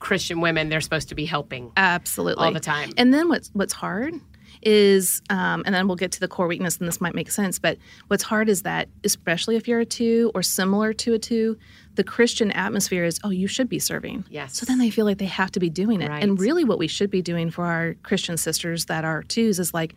[0.00, 2.90] Christian women they're supposed to be helping absolutely all the time.
[2.96, 4.14] And then what's what's hard
[4.62, 7.58] is, um, and then we'll get to the core weakness, and this might make sense.
[7.58, 11.56] But what's hard is that, especially if you're a two or similar to a two,
[11.94, 14.24] the Christian atmosphere is, oh, you should be serving.
[14.28, 14.58] Yes.
[14.58, 16.10] So then they feel like they have to be doing it.
[16.10, 16.22] Right.
[16.22, 19.72] And really, what we should be doing for our Christian sisters that are twos is
[19.72, 19.94] like.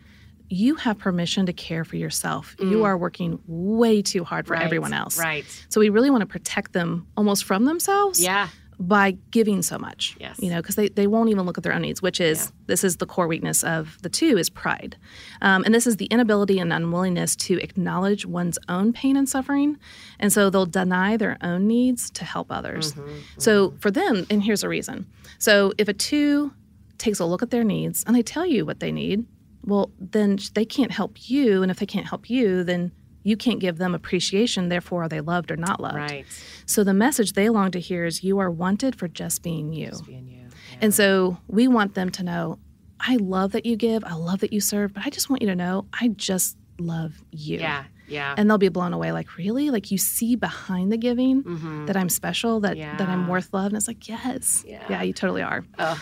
[0.50, 2.54] You have permission to care for yourself.
[2.60, 4.58] You are working way too hard for Mm.
[4.58, 5.18] Right, everyone else.
[5.18, 5.44] Right.
[5.70, 8.48] So we really want to protect them almost from themselves Yeah.
[8.78, 10.16] By giving so much.
[10.18, 10.38] Yes.
[10.40, 12.84] You know, because they, they won't even look at their own needs, which is this
[12.84, 14.96] is the core weakness of the two is pride.
[15.42, 19.78] Um, and this is the inability and unwillingness to acknowledge one's own pain and suffering.
[20.18, 22.92] And so they'll deny their own needs to help others.
[22.92, 25.06] Mm-hmm, So for them, and here's a reason.
[25.38, 26.52] So if a two
[26.98, 29.26] takes a look at their needs and they tell you what they need,
[29.64, 31.62] well, then they can't help you.
[31.62, 32.92] And if they can't help you, then
[33.24, 34.68] you can't give them appreciation.
[34.68, 35.96] Therefore, are they loved or not loved?
[35.96, 36.24] Right.
[36.66, 39.88] So the message they long to hear is you are wanted for just being you.
[39.88, 40.42] Just Being you.
[40.42, 40.78] Yeah.
[40.82, 42.58] And so we want them to know,
[43.00, 45.48] I love that you give, I love that you serve, but I just want you
[45.48, 47.58] to know I just love you.
[47.58, 47.84] Yeah.
[48.06, 48.34] Yeah.
[48.36, 49.70] And they'll be blown away like, really?
[49.70, 51.86] Like you see behind the giving Mhm.
[51.86, 53.66] that I'm special, that that I'm worth love.
[53.66, 54.62] And it's like, yes.
[54.66, 55.02] Yeah.
[55.02, 55.64] you totally are.
[55.78, 55.98] Ugh.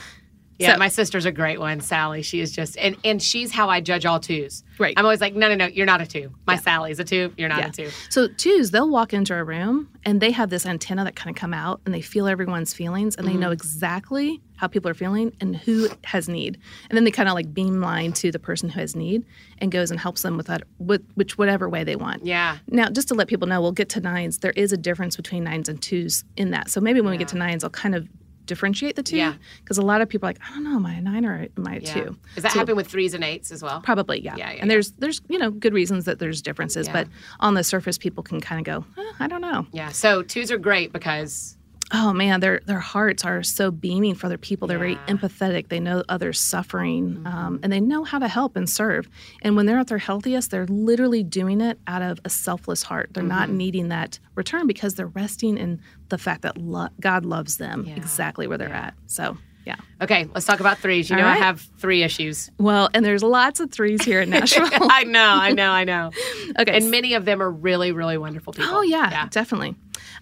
[0.63, 2.23] Yeah, So- my sister's a great one, Sally.
[2.23, 4.65] She is just and and she's how I judge all twos.
[4.79, 4.95] Right.
[4.97, 6.33] I'm always like, no, no, no, you're not a two.
[6.47, 7.33] My Sally's a two.
[7.37, 7.69] You're not Yeah.
[7.69, 7.91] a two.
[8.11, 11.39] So twos, they'll walk into a room and they have this antenna that kind of
[11.39, 13.53] come out and they feel everyone's feelings and they know mm-hmm.
[13.53, 16.57] exactly how people are feeling and who has need.
[16.89, 19.25] And then they kind of like beam line to the person who has need
[19.59, 22.25] and goes and helps them with that with which whatever way they want.
[22.25, 22.59] Yeah.
[22.69, 24.39] Now, just to let people know, we'll get to nines.
[24.39, 26.71] There is a difference between nines and twos in that.
[26.71, 28.09] So maybe when we get to nines, I'll kind of
[28.47, 29.17] differentiate the two.
[29.17, 29.35] Yeah.
[29.61, 31.47] Because a lot of people are like, I don't know, am I a nine or
[31.57, 31.95] am I a Yeah.
[31.95, 32.17] two?
[32.35, 33.81] Does that So- happen with threes and eights as well?
[33.81, 34.37] Probably, yeah.
[34.37, 37.09] Yeah, yeah, and there's there's you know good reasons that there's differences, but
[37.41, 39.67] on the surface, people can kind of go, eh, I don't know.
[39.73, 39.91] Yeah.
[39.91, 41.57] So twos are great because
[41.95, 44.67] Oh man, their their hearts are so beaming for other people.
[44.67, 44.97] They're very.
[44.97, 45.17] Mm-hmm.
[45.27, 45.69] empathetic.
[45.69, 49.11] They know others suffering, um, and they know how to help and serve.
[49.43, 53.11] And when they're at their healthiest, they're literally doing it out of a selfless heart.
[53.13, 53.57] They're not Mm-hmm.
[53.59, 57.97] needing that return because they're resting in the fact that lo- God loves them Yeah.
[57.97, 58.87] exactly where they're Yeah.
[58.89, 58.95] at.
[59.07, 59.37] So.
[59.65, 59.77] Yeah.
[60.01, 61.09] okay, let's talk about threes.
[61.09, 62.51] You All know I have three issues.
[62.59, 64.67] Well, and there's lots of threes here in Nashville.
[64.73, 66.11] I know, I know, I know.
[66.59, 66.77] okay.
[66.77, 68.75] And many of them are really, really wonderful people.
[68.75, 69.29] Oh yeah, Yeah.
[69.31, 69.77] definitely.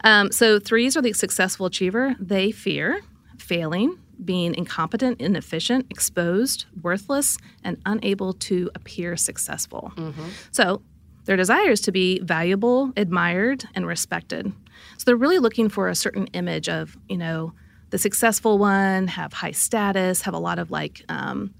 [0.05, 2.15] Um, so threes are the successful achiever.
[2.21, 3.01] They fear
[3.39, 9.93] failing, being incompetent, inefficient, exposed, worthless, and unable to appear successful.
[10.51, 10.83] So
[11.25, 14.53] their desire is to be valuable, admired, and respected.
[15.01, 17.55] So they're really looking for a certain image of you know
[17.89, 21.55] the successful one, have high status, have a lot of like um,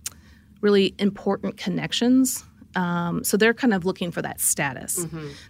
[0.61, 2.45] really important connections.
[2.77, 5.07] Um, so they're kind of looking for that status.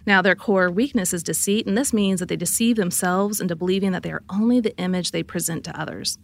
[0.07, 3.91] Now, their core weakness is deceit, and this means that they deceive themselves into believing
[3.91, 6.17] that they are only the image they present to others.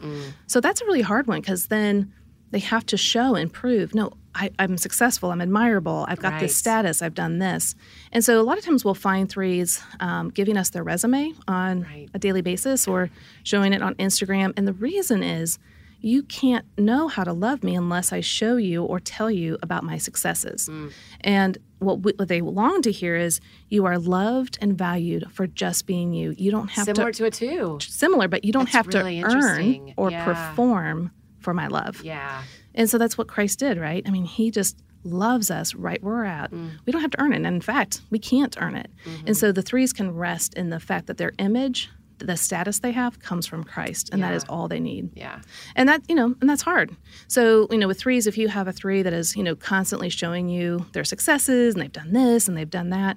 [0.48, 2.14] So that's a really hard one because then
[2.52, 6.42] they have to show and prove no, I, I'm successful, I'm admirable, I've got Right.
[6.42, 7.76] this status, I've done this.
[8.12, 11.82] And so a lot of times we'll find threes um, giving us their resume on
[11.84, 12.08] Right.
[12.14, 13.10] a daily basis or
[13.44, 14.54] showing it on Instagram.
[14.56, 15.58] And the reason is
[16.00, 19.84] you can't know how to love me unless I show you or tell you about
[19.84, 20.70] my successes.
[20.72, 20.92] Mm.
[21.22, 25.48] And what, we, what they long to hear is you are loved and valued for
[25.48, 26.36] just being you.
[26.38, 27.80] You don't have Similar to similar to a two.
[27.82, 30.24] similar, but you don't That's have really to earn or Yeah.
[30.24, 31.12] perform
[31.48, 32.04] for my love.
[32.04, 32.44] Yeah.
[32.76, 34.04] And so that's what Christ did, right?
[34.06, 36.52] I mean, he just loves us right where we're at.
[36.52, 36.72] Mm.
[36.86, 37.38] We don't have to earn it.
[37.38, 38.92] And in fact, we can't earn it.
[39.06, 39.28] Mm-hmm.
[39.28, 42.92] And so the threes can rest in the fact that their image, the status they
[42.92, 45.12] have comes from Christ, and that is all they need.
[45.16, 45.40] Yeah.
[45.78, 46.94] And that, you know, and that's hard.
[47.30, 50.10] So, you know, with threes, if you have a three that is, you know, constantly
[50.10, 53.16] showing you their successes and they've done this and they've done that,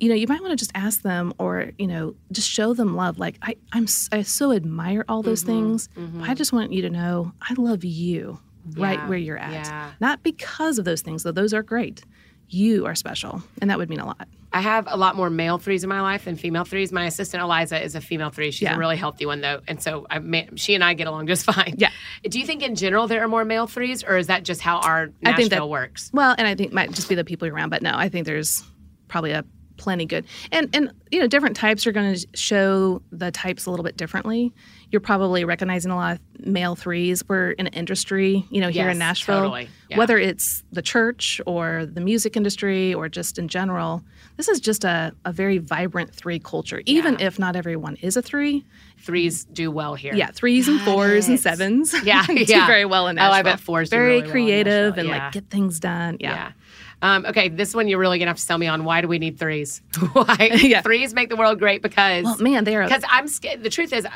[0.00, 2.94] you know, you might want to just ask them or, you know, just show them
[2.96, 3.18] love.
[3.18, 5.76] Like, I, I'm, I so admire all those Mm-hmm.
[5.76, 5.88] things.
[5.96, 8.38] But I just want you to know I love you
[8.76, 9.52] right where you're at.
[9.52, 9.90] Yeah.
[10.00, 12.02] Not because of those things, though those are great.
[12.50, 13.42] You are special.
[13.60, 14.26] And that would mean a lot.
[14.52, 16.90] I have a lot more male threes in my life than female threes.
[16.90, 18.50] My assistant Eliza is a female three.
[18.50, 18.74] She's Yeah.
[18.76, 21.44] a really healthy one though, and so I, ma- she and I get along just
[21.52, 21.74] fine.
[21.76, 21.90] Yeah.
[22.22, 24.78] Do you think in general there are more male threes, or is that just how
[24.78, 26.10] our I think that- works?
[26.14, 28.08] Well, and I think it might just be the people you're around, but no, I
[28.08, 28.64] think there's
[29.08, 29.44] probably a
[29.78, 30.26] plenty good.
[30.52, 33.96] And and you know, different types are going to show the types a little bit
[33.96, 34.52] differently.
[34.90, 37.22] You're probably recognizing a lot of male threes.
[37.28, 39.68] We're in an industry, you know, here Yes, in Nashville, totally.
[39.88, 39.96] Yeah.
[39.98, 44.02] whether it's the church or the music industry or just in general.
[44.36, 46.82] This is just a, a very vibrant three culture.
[46.86, 47.26] Even Yeah.
[47.26, 48.64] if not everyone is a three,
[49.00, 50.14] Threes do well here.
[50.14, 51.94] yeah, threes and Got fours and sevens.
[52.04, 52.66] Yeah, do yeah.
[52.66, 53.30] very well in Nashville.
[53.32, 55.24] Oh, I bet fours do very really well in creative Nashville, and yeah.
[55.24, 56.16] like get things done.
[56.20, 56.52] Yeah.
[57.00, 58.84] Um, okay, this one you're really gonna have to sell me on.
[58.84, 59.82] Why do we need threes?
[60.12, 60.82] Why Yeah.
[60.82, 61.80] threes make the world great?
[61.82, 63.62] Because Well, man, they are because I'm scared.
[63.62, 64.06] The truth is,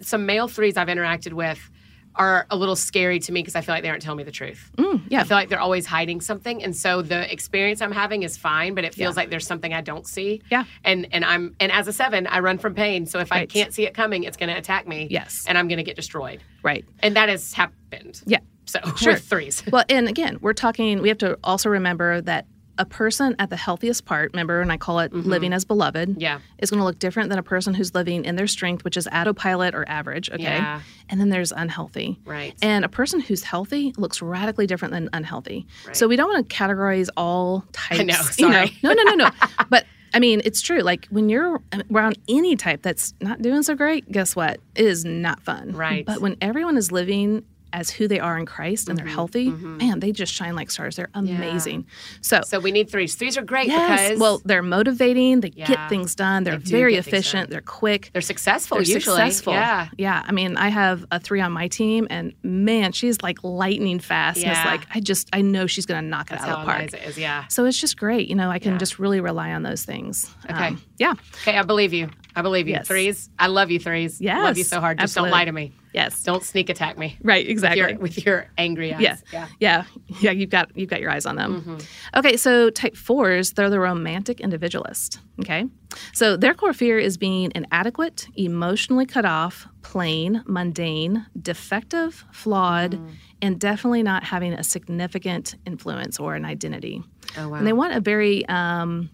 [0.00, 1.58] some male threes I've interacted with
[2.18, 4.30] are a little scary to me because I feel like they aren't telling me the
[4.32, 4.70] truth.
[4.78, 5.20] Mm, yeah.
[5.20, 8.74] I feel like they're always hiding something, and so the experience I'm having is fine,
[8.74, 9.20] but it feels Yeah.
[9.20, 10.40] like there's something I don't see.
[10.50, 10.64] Yeah.
[10.82, 13.04] and and I'm and as a seven, I run from pain.
[13.06, 15.06] So if I can't see it coming, it's going to attack me.
[15.10, 15.44] Yes.
[15.46, 16.84] and I'm going to get destroyed, right.
[17.00, 18.22] and that has happened.
[18.26, 18.38] Yeah.
[18.66, 19.14] So Sure.
[19.14, 19.62] with threes.
[19.70, 22.46] Well, and again, we're talking, we have to also remember that
[22.78, 26.20] a person at the healthiest part, remember, and I call it living as beloved, Mm-hmm.
[26.20, 26.40] Yeah.
[26.58, 29.08] is going to look different than a person who's living in their strength, which is
[29.10, 30.28] autopilot or average.
[30.28, 30.42] Okay.
[30.42, 30.82] Yeah.
[31.08, 32.18] And then there's unhealthy.
[32.26, 32.54] Right.
[32.60, 35.66] And a person who's healthy looks radically different than unhealthy.
[35.86, 35.96] Right.
[35.96, 37.98] So we don't want to categorize all types.
[37.98, 38.04] know,
[38.46, 38.66] you know.
[38.66, 38.78] sorry.
[38.82, 39.30] No, no, no, no.
[39.70, 40.80] but I mean, it's true.
[40.80, 44.60] Like when you're around any type that's not doing so great, guess what?
[44.74, 45.72] It is not fun.
[45.72, 46.04] Right.
[46.04, 49.50] But when everyone is living as who they are in Christ and they're Mm-hmm, healthy,
[49.50, 50.96] man, they just shine like stars.
[50.96, 51.86] They're amazing.
[52.20, 53.14] So, So we need threes.
[53.14, 55.40] Threes are great yes, because well, they're motivating.
[55.40, 55.66] They Yeah.
[55.66, 56.44] get things done.
[56.44, 57.50] They're They very efficient.
[57.50, 58.10] They're quick.
[58.12, 59.16] they're successful They're usually.
[59.16, 59.52] successful.
[59.54, 59.88] Yeah.
[59.98, 60.22] Yeah.
[60.26, 64.36] I mean, I have a three on my team, and man, she's like lightning fast.
[64.38, 64.58] And Yeah.
[64.62, 66.82] it's like, I just, I know she's going to knock it out of the park.
[66.94, 67.18] it is.
[67.18, 67.46] Yeah.
[67.48, 68.28] So it's just great.
[68.28, 68.78] You know, I can Yeah.
[68.78, 70.34] just really rely on those things.
[70.50, 70.68] Okay.
[70.68, 71.14] Um, yeah.
[71.42, 72.10] Okay, I believe you.
[72.36, 72.74] I believe you.
[72.74, 72.86] Yes.
[72.86, 73.30] Threes.
[73.38, 74.20] I love you, threes.
[74.20, 74.98] Yes, Love you so hard.
[74.98, 75.72] Just don't lie to me.
[75.94, 76.22] Yes.
[76.22, 77.16] Don't sneak attack me.
[77.22, 77.48] Right.
[77.48, 77.80] Exactly.
[77.82, 79.00] With your, with your angry eyes.
[79.00, 79.16] Yeah.
[79.32, 79.46] Yeah.
[79.58, 79.84] Yeah.
[80.20, 80.30] Yeah.
[80.32, 81.62] You've got you've got your eyes on them.
[81.62, 82.18] Mm-hmm.
[82.18, 85.18] Okay, so type fours, they're the romantic individualist.
[85.40, 85.64] Okay.
[86.12, 93.10] So their core fear is being inadequate, emotionally cut off, plain, mundane, defective, flawed, Mm.
[93.40, 97.02] and definitely not having a significant influence or an identity.
[97.38, 97.56] Oh, wow.
[97.56, 99.08] And they want a very um,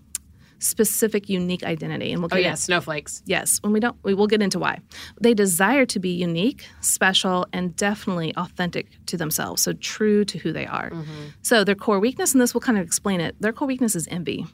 [0.63, 2.13] specific, unique identity.
[2.13, 2.51] And we'll get oh, get yeah.
[2.53, 3.23] in- Snowflakes.
[3.27, 4.79] Yes, when we don't, we will get into why.
[5.21, 9.63] They desire to be unique, special, and definitely authentic to themselves.
[9.63, 10.91] So true to who they are.
[10.91, 11.29] Mm-hmm.
[11.43, 13.37] So their core weakness, and this will kind of explain it.
[13.41, 14.47] Their core weakness is envy.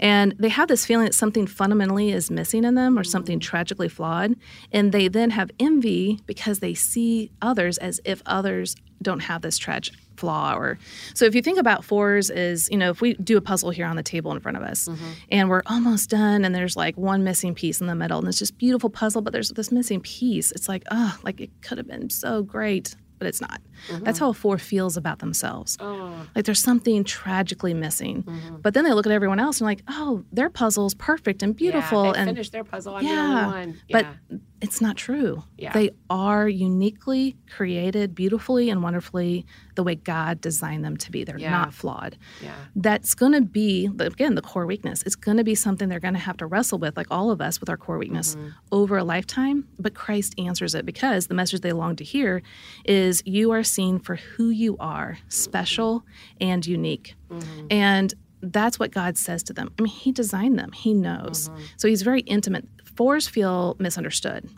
[0.00, 3.10] And they have this feeling that something fundamentally is missing in them or mm-hmm.
[3.10, 4.34] something tragically flawed.
[4.72, 9.58] And they then have envy because they see others as if others don't have this
[9.58, 10.78] tragic flaw or
[11.14, 13.86] so if you think about fours is you know if we do a puzzle here
[13.86, 15.10] on the table in front of us mm-hmm.
[15.30, 18.38] and we're almost done and there's like one missing piece in the middle and it's
[18.38, 21.86] just beautiful puzzle but there's this missing piece it's like oh like it could have
[21.86, 23.60] been so great but it's not
[24.02, 26.12] that's how a four feels about themselves Oh.
[26.34, 28.24] like there's something tragically missing
[28.62, 32.06] but then they look at everyone else and like oh their puzzle's perfect and beautiful
[32.06, 32.96] Yeah, they and finished their puzzle.
[32.96, 34.38] I'm yeah, but Yeah.
[34.60, 35.44] it's not true.
[35.56, 35.72] Yeah.
[35.72, 41.22] They are uniquely created, beautifully and wonderfully the way God designed them to be.
[41.22, 41.50] They're Yeah.
[41.50, 42.16] not flawed.
[42.42, 42.54] yeah.
[42.74, 45.04] That's going to be, again, the core weakness.
[45.06, 47.40] It's going to be something they're going to have to wrestle with, like all of
[47.40, 48.48] us with our core weakness Mm-hmm.
[48.72, 49.68] over a lifetime.
[49.78, 52.42] But Christ answers it because the message they long to hear
[52.84, 56.04] is you are seen for who you are, special
[56.40, 57.14] and unique.
[57.30, 57.66] Mm-hmm.
[57.70, 59.72] And that's what God says to them.
[59.78, 61.48] I mean, He designed them, He knows.
[61.48, 61.62] Mm-hmm.
[61.76, 62.66] So He's very intimate.
[62.96, 64.48] Fours feel misunderstood.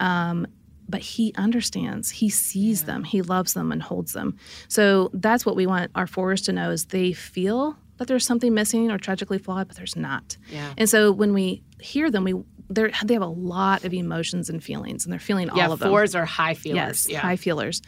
[0.00, 0.46] Um,
[0.90, 4.34] but he understands he sees them he loves them and holds them
[4.68, 8.54] so that's what we want our fours to know is they feel that there's something
[8.54, 10.72] missing or tragically flawed but there's not Yeah.
[10.78, 14.62] and so when we hear them we they're, they have a lot of emotions and
[14.62, 15.66] feelings and they're feeling Yeah.
[15.66, 16.76] all of them Fours are high feelers.
[16.76, 17.20] Yes, Yeah.
[17.20, 17.80] high feelers.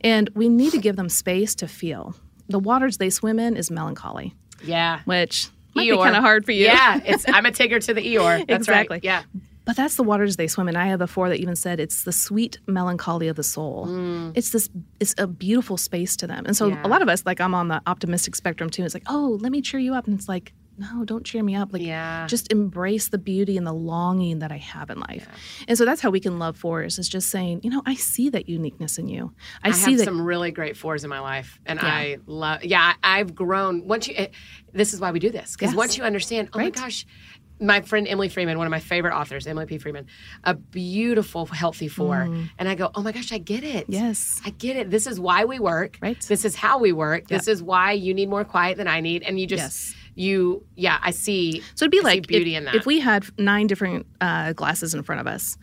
[0.00, 2.14] And we need to give them space to feel.
[2.48, 5.00] The waters they swim in is melancholy, yeah.
[5.04, 5.92] which might Eeyore.
[5.98, 6.66] be kind of hard for you.
[6.66, 7.00] Yeah.
[7.04, 8.46] It's I'm a Tigger to the Eeyore.
[8.48, 8.96] That's Exactly.
[8.96, 9.04] right.
[9.04, 9.22] Yeah.
[9.66, 10.76] But that's the waters they swim in.
[10.76, 13.86] I have a four that even said it's the sweet melancholy of the soul.
[14.34, 14.68] It's this,
[15.00, 16.44] it's a beautiful space to them.
[16.44, 16.74] And so Mm.
[16.74, 16.86] Yeah.
[16.86, 18.84] a lot of us, like I'm on the optimistic spectrum too.
[18.84, 20.06] It's like, oh, let me cheer you up.
[20.06, 21.72] And it's like, no, don't cheer me up.
[21.72, 22.26] Like, Yeah.
[22.28, 25.28] just embrace the beauty and the longing that I have in life.
[25.68, 28.28] And so that's how we can love fours is just saying, you know, I see
[28.30, 29.32] that uniqueness in you.
[29.62, 30.04] I, I, see have that.
[30.04, 31.86] some really great fours in my life, and Yeah.
[31.88, 32.64] I love.
[32.64, 33.86] Yeah, I've grown.
[33.86, 34.28] Once you, eh,
[34.72, 35.76] this is why we do this because Yes.
[35.76, 36.74] once you understand, oh Right.
[36.76, 37.06] my gosh,
[37.60, 39.78] my friend Emily Freeman, one of my favorite authors, Emily P.
[39.78, 40.06] Freeman,
[40.42, 43.86] a beautiful, healthy four, and I go, oh my gosh, I get it.
[43.86, 43.94] Mm.
[43.94, 44.40] yes.
[44.44, 44.90] I get it.
[44.90, 45.96] This is why we work.
[46.02, 46.20] Right.
[46.20, 47.28] This is how we work.
[47.28, 49.62] This is why you need more quiet than I need, and you just.
[49.62, 49.94] Yes.
[50.14, 51.60] You, yeah, I see.
[51.74, 52.74] So it'd be I like beauty if, in that.
[52.76, 55.56] if we had nine different uh, glasses in front of us,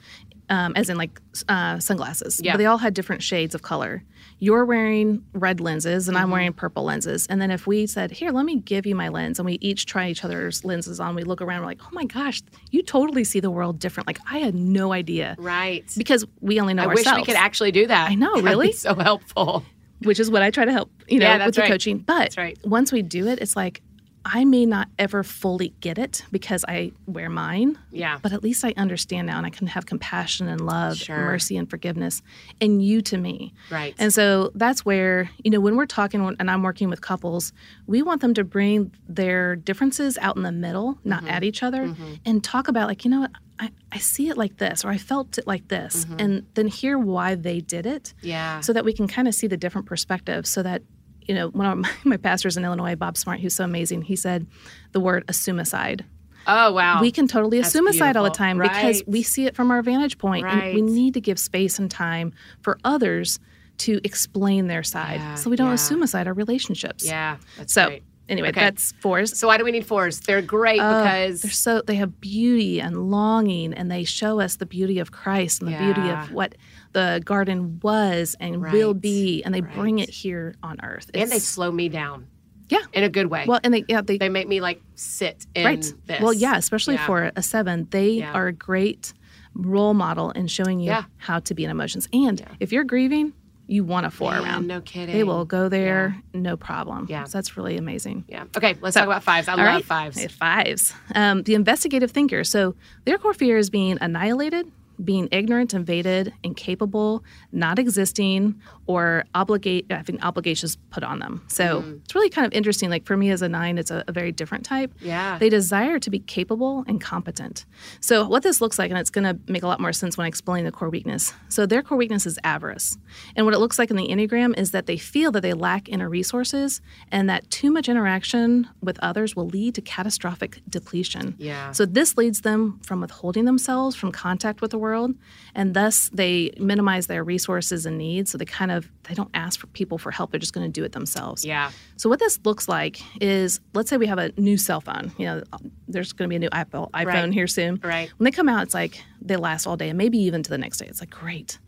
[0.49, 2.53] um, as in like uh, sunglasses, Yeah.
[2.53, 4.03] but they all had different shades of color.
[4.39, 6.23] You're wearing red lenses, and Mm-hmm.
[6.25, 7.27] I'm wearing purple lenses.
[7.27, 9.85] And then if we said, "Here, let me give you my lens," and we each
[9.85, 13.23] try each other's lenses on, we look around, we're like, "Oh my gosh, you totally
[13.23, 15.85] see the world different." Like I had no idea right.
[15.95, 17.19] because we only know I ourselves.
[17.19, 18.09] wish we could actually do that.
[18.09, 18.71] I know, That'd be really?
[18.73, 19.63] so helpful.
[20.03, 21.69] which is what I try to help, you know, Yeah, with the right.
[21.71, 21.99] coaching.
[21.99, 22.57] But right.
[22.65, 23.81] once we do it, it's like
[24.23, 27.77] I may not ever fully get it because I wear mine.
[27.91, 28.19] Yeah.
[28.21, 31.15] But at least I understand now and I can have compassion and love, Sure.
[31.15, 32.21] and mercy and forgiveness
[32.59, 33.53] and you to me.
[33.71, 33.95] Right.
[33.97, 37.51] And so that's where, you know, when we're talking and I'm working with couples,
[37.87, 41.29] we want them to bring their differences out in the middle, not Mm-hmm.
[41.29, 44.57] at each other, and talk about, like, you know what, I, I see it like
[44.57, 48.27] this or I felt it like this, and then hear why they did it Mm-hmm.
[48.27, 48.59] yeah.
[48.61, 50.81] so that we can kind of see the different perspectives so that
[51.27, 54.15] you know one of my, my pastors in illinois bob smart who's so amazing he
[54.15, 54.45] said
[54.91, 56.01] the word assumicide
[56.47, 56.99] oh wow.
[57.01, 60.17] we can totally That's assumicide all the time because we see it from our vantage
[60.17, 63.39] point and we need to give space and time for others
[63.79, 65.75] to explain their side Yeah, so we don't yeah.
[65.75, 67.37] assumicide our relationships Yeah.
[67.67, 68.03] So great.
[68.29, 68.59] anyway Okay.
[68.61, 70.19] that's fours So why do we need fours?
[70.19, 74.55] They're great Oh, because they're so they have beauty and longing and they show us
[74.57, 76.55] the beauty of christ and the beauty of what
[76.93, 81.39] the garden was and will be and they bring it here on earth and they
[81.39, 82.27] slow me down.
[82.69, 82.79] Yeah.
[82.93, 83.45] In a good way.
[83.47, 86.21] well and they yeah they, they make me like sit in right this.
[86.21, 87.05] well yeah especially Yeah.
[87.05, 88.31] for a seven they Yeah.
[88.33, 89.13] are a great
[89.53, 91.03] role model in showing you Yeah.
[91.17, 93.33] how to be in emotions and if you're grieving
[93.67, 95.13] you want a four Man, around No kidding.
[95.15, 97.25] they will go there no problem Yeah.
[97.25, 98.45] so that's really amazing Yeah.
[98.55, 99.47] Okay, let's talk about fives.
[99.49, 99.83] I love right.
[99.85, 100.25] fives.
[100.33, 100.93] Fives.
[101.15, 102.43] Um, the investigative thinker.
[102.45, 102.75] So
[103.05, 104.71] their core fear is being annihilated,
[105.03, 108.61] being ignorant, invaded, incapable, not existing,
[108.91, 111.43] or obligate having obligations put on them.
[111.47, 111.97] So mm-hmm.
[112.03, 112.89] it's really kind of interesting.
[112.89, 114.93] Like for me as a nine, it's a, a very different type.
[114.99, 115.37] Yeah.
[115.37, 117.65] They desire to be capable and competent.
[117.99, 120.25] So what this looks like, and it's going to make a lot more sense when
[120.25, 121.33] I explain the core weakness.
[121.49, 122.97] So their core weakness is avarice.
[123.35, 125.89] And what it looks like in the Enneagram is that they feel that they lack
[125.89, 131.35] inner resources and that too much interaction with others will lead to catastrophic depletion.
[131.37, 131.71] Yeah.
[131.71, 135.13] So this leads them from withholding themselves from contact with the world,
[135.53, 138.31] and thus they minimize their resources and needs.
[138.31, 140.71] So they kind of they don't ask for people for help; they're just going to
[140.71, 141.43] do it themselves.
[141.45, 141.71] yeah.
[141.97, 145.11] So what this looks like is, let's say we have a new cell phone.
[145.17, 145.43] You know,
[145.87, 147.33] there's going to be a new Apple iPhone Right.
[147.33, 147.79] here soon.
[147.83, 148.09] Right.
[148.17, 150.57] When they come out, it's like they last all day, and maybe even to the
[150.57, 150.87] next day.
[150.87, 151.59] It's like great.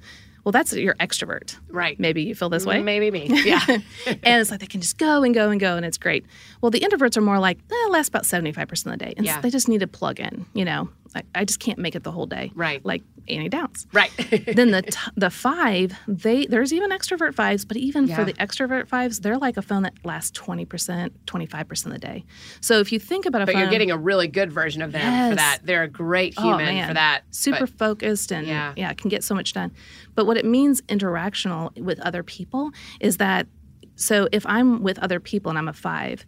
[0.43, 1.56] Well, that's your extrovert.
[1.69, 1.97] Right.
[1.97, 2.82] Maybe you feel this way.
[2.84, 3.28] Maybe me.
[3.45, 3.62] Yeah.
[4.06, 6.26] and it's like they can just go and go and go, and it's great.
[6.60, 9.13] Well, the introverts are more like, eh, last about 75% of the day.
[9.15, 9.39] And Yeah.
[9.39, 10.89] they just need to plug in, you know.
[11.15, 12.52] I, I just can't make it the whole day.
[12.56, 12.84] Right.
[12.86, 14.12] Like Annie Downs right.
[14.54, 18.15] then the t- the five they there's even extrovert fives but even Yeah.
[18.17, 22.26] for the extrovert fives they're like a phone that lasts 20% 25% of the day
[22.60, 24.91] so if you think about a but phone you're getting a really good version of
[24.91, 25.60] them for that.
[25.63, 27.21] They're a great oh, human man, for that.
[27.32, 28.73] super But- focused and Yeah.
[28.76, 28.93] yeah.
[28.93, 29.71] can get so much done
[30.15, 33.47] but what it means interactional with other people is that
[33.95, 36.26] so if i'm with other people and i'm a five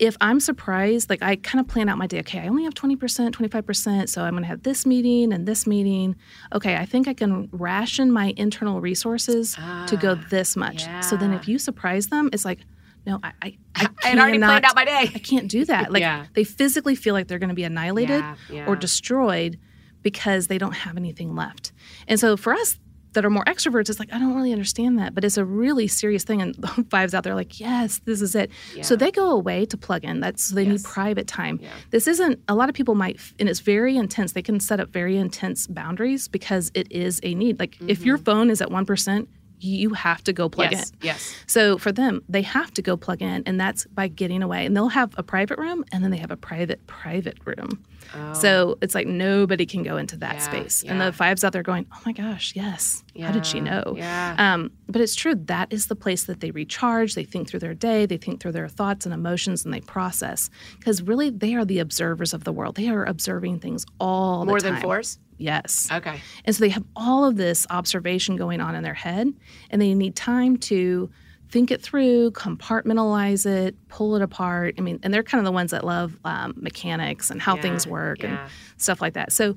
[0.00, 2.72] if I'm surprised, like I kind of plan out my day, okay, I only have
[2.74, 2.96] 20%,
[3.32, 6.16] 25%, so I'm going to have this meeting and this meeting.
[6.54, 9.54] Okay, I think I can ration my internal resources
[9.86, 10.86] to go Ah, this much.
[11.04, 12.60] So then if you surprise them, it's like,
[13.06, 15.10] no, I, I, I, I had already planned out my day.
[15.14, 15.92] I can't do that.
[15.92, 16.26] Like Yeah.
[16.32, 18.66] they physically feel like they're going to be annihilated Yeah, yeah.
[18.66, 19.58] or destroyed
[20.02, 21.72] because they don't have anything left.
[22.08, 22.78] And so for us
[23.12, 25.88] that are more extroverts, it's like, I don't really understand that, but it's a really
[25.88, 26.42] serious thing.
[26.42, 28.50] And the fives out there are like, yes, this is it.
[28.82, 30.20] So they go away to plug in.
[30.20, 31.58] That's so they need private time.
[31.62, 31.70] Yeah.
[31.90, 34.32] This isn't a lot of people might, and it's very intense.
[34.32, 37.58] They can set up very intense boundaries because it is a need.
[37.58, 38.24] Like if your mm-hmm.
[38.24, 39.28] phone is at one percent,
[39.60, 40.90] you have to go plug yes.
[40.90, 40.96] in.
[41.02, 41.36] Yes.
[41.46, 44.66] So for them, they have to go plug in, and that's by getting away.
[44.66, 47.84] And they'll have a private room, and then they have a private private room.
[48.14, 48.32] Oh.
[48.32, 50.34] So it's like nobody can go into that.
[50.34, 50.82] Yeah, space.
[50.82, 53.04] And the fives out there going, "Oh my gosh, yes!
[53.14, 54.34] Yeah, How did she know?" yeah.
[54.38, 55.34] Um, but it's true.
[55.34, 57.14] That is the place that they recharge.
[57.14, 58.06] They think through their day.
[58.06, 60.50] They think through their thoughts and emotions, and they process.
[60.78, 62.76] Because really, they are the observers of the world.
[62.76, 64.74] They are observing things all More the time.
[64.74, 65.18] than fours?
[65.40, 65.88] Yes.
[65.90, 66.20] Okay.
[66.44, 69.32] And so they have all of this observation going on in their head,
[69.70, 71.10] and they need time to
[71.48, 74.74] think it through, compartmentalize it, pull it apart.
[74.78, 77.62] I mean, and they're kind of the ones that love um, mechanics and how Yeah,
[77.62, 78.42] things work yeah.
[78.42, 79.32] and stuff like that.
[79.32, 79.56] So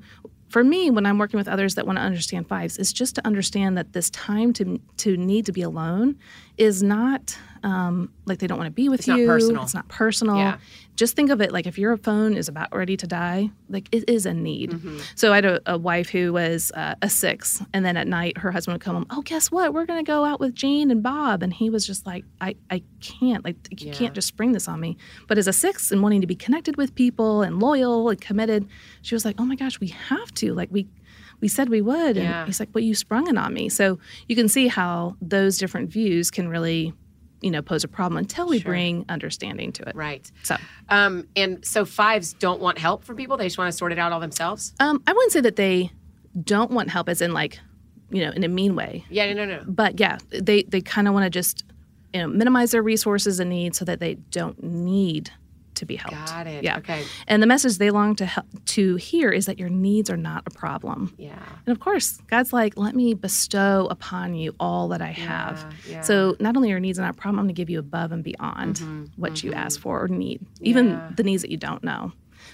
[0.49, 3.25] for me, when I'm working with others that want to understand fives, it's just to
[3.27, 6.15] understand that this time to to need to be alone
[6.57, 9.25] is not um, like they don't want to be with It's not you.
[9.25, 9.63] personal.
[9.63, 10.35] It's not personal.
[10.37, 10.57] Yeah.
[10.95, 14.03] Just think of it like if your phone is about ready to die, like it
[14.07, 14.71] is a need.
[14.71, 14.99] Mm-hmm.
[15.15, 18.37] So I had a, a wife who was uh, a six, and then at night
[18.37, 19.07] her husband would come home.
[19.09, 19.73] Oh, guess what?
[19.73, 22.83] We're gonna go out with Jane and Bob, and he was just like, I, I
[23.01, 23.93] can't, like you Yeah.
[23.93, 24.97] can't just spring this on me.
[25.27, 28.67] But as a six and wanting to be connected with people and loyal and committed,
[29.01, 30.53] she was like, oh my gosh, we have to.
[30.53, 30.87] Like we,
[31.41, 32.45] we said we would, and Yeah.
[32.45, 33.67] he's like, but you sprung it on me.
[33.69, 33.97] So
[34.27, 36.93] you can see how those different views can really,
[37.43, 38.71] you know, pose a problem until we Sure.
[38.71, 39.95] bring understanding to it.
[39.95, 40.31] Right.
[40.43, 40.55] So.
[40.89, 43.35] Um, and so fives don't want help from people.
[43.37, 44.73] They just want to sort it out all themselves.
[44.79, 45.91] Um, I wouldn't say that they
[46.41, 47.59] don't want help, as in like,
[48.09, 49.05] you know, in a mean way.
[49.09, 49.63] Yeah, no, no, no.
[49.67, 51.63] But yeah, they they kind of want to just,
[52.13, 55.31] you know, minimize their resources and needs so that they don't need
[55.75, 56.27] to be helped.
[56.27, 56.63] Got it.
[56.63, 56.77] Yeah.
[56.77, 57.03] Okay.
[57.27, 60.43] And the message they long to help, to hear is that your needs are not
[60.45, 61.13] a problem.
[61.17, 61.37] Yeah.
[61.65, 65.65] And of course, God's like, let me bestow upon you all that I have.
[65.87, 66.01] Yeah, yeah.
[66.01, 68.11] So not only are your needs not a problem, I'm going to give you above
[68.11, 70.93] and beyond what you ask for or need, even Mm-hmm.
[71.09, 71.11] Yeah.
[71.15, 72.11] the needs that you don't know.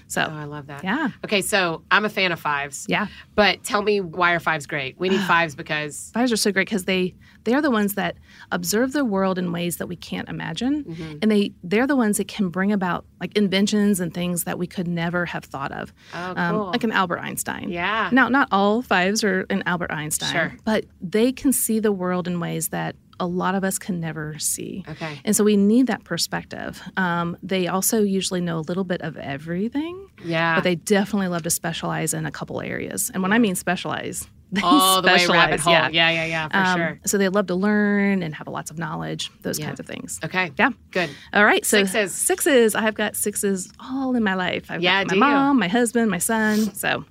[0.10, 0.84] So Oh, I love that.
[0.84, 2.86] yeah, Okay, so I'm a fan of fives.
[2.90, 3.08] yeah.
[3.36, 5.00] But tell me why are fives great?
[5.00, 8.18] We need fives because Fives are so great because they they are the ones that
[8.52, 11.18] observe the world in ways that we can't imagine, Mm-hmm.
[11.22, 14.68] and they they're the ones that can bring about like inventions and things that we
[14.68, 16.66] could never have thought of, Oh, um, cool.
[16.72, 17.70] like an Albert Einstein.
[17.70, 18.10] Yeah.
[18.12, 20.54] Now, not all fives are an Albert Einstein, Sure.
[20.66, 24.38] but they can see the world in ways that a lot of us can never
[24.40, 24.84] see.
[24.88, 25.20] Okay.
[25.26, 26.82] And so we need that perspective.
[26.98, 30.56] Um, they also usually know a little bit of everything, Yeah.
[30.56, 33.12] but they definitely love to specialize in a couple areas.
[33.14, 35.74] And when I mean specialize, they all the way rabbit specialize, hole.
[35.74, 35.90] yeah.
[35.90, 37.00] Yeah, yeah, yeah, for Um, sure.
[37.06, 39.68] So they love to learn and have lots of knowledge, those Yeah.
[39.68, 40.20] kinds of things.
[40.24, 40.52] Okay.
[40.58, 40.70] Yeah.
[40.92, 41.10] Good.
[41.34, 41.64] All right.
[41.66, 42.14] So Sixes.
[42.16, 42.74] Sixes.
[42.76, 44.66] I've got sixes all in my life.
[44.72, 45.22] I've Yeah, got my do you?
[45.38, 46.74] mom, my husband, my son.
[46.74, 47.06] So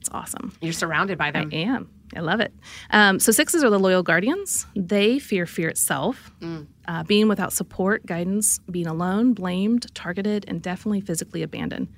[0.00, 0.52] it's awesome.
[0.60, 1.50] You're surrounded by them.
[1.52, 1.88] I am.
[2.16, 2.52] I love it.
[2.90, 4.66] Um, so sixes are the loyal guardians.
[4.76, 6.66] They fear fear itself, Mm.
[6.86, 11.88] uh, being without support, guidance, being alone, blamed, targeted, and definitely physically abandoned.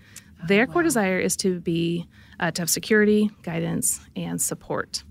[0.42, 2.06] Oh, Their core desire is to be
[2.40, 5.04] uh, to have security, guidance, and support.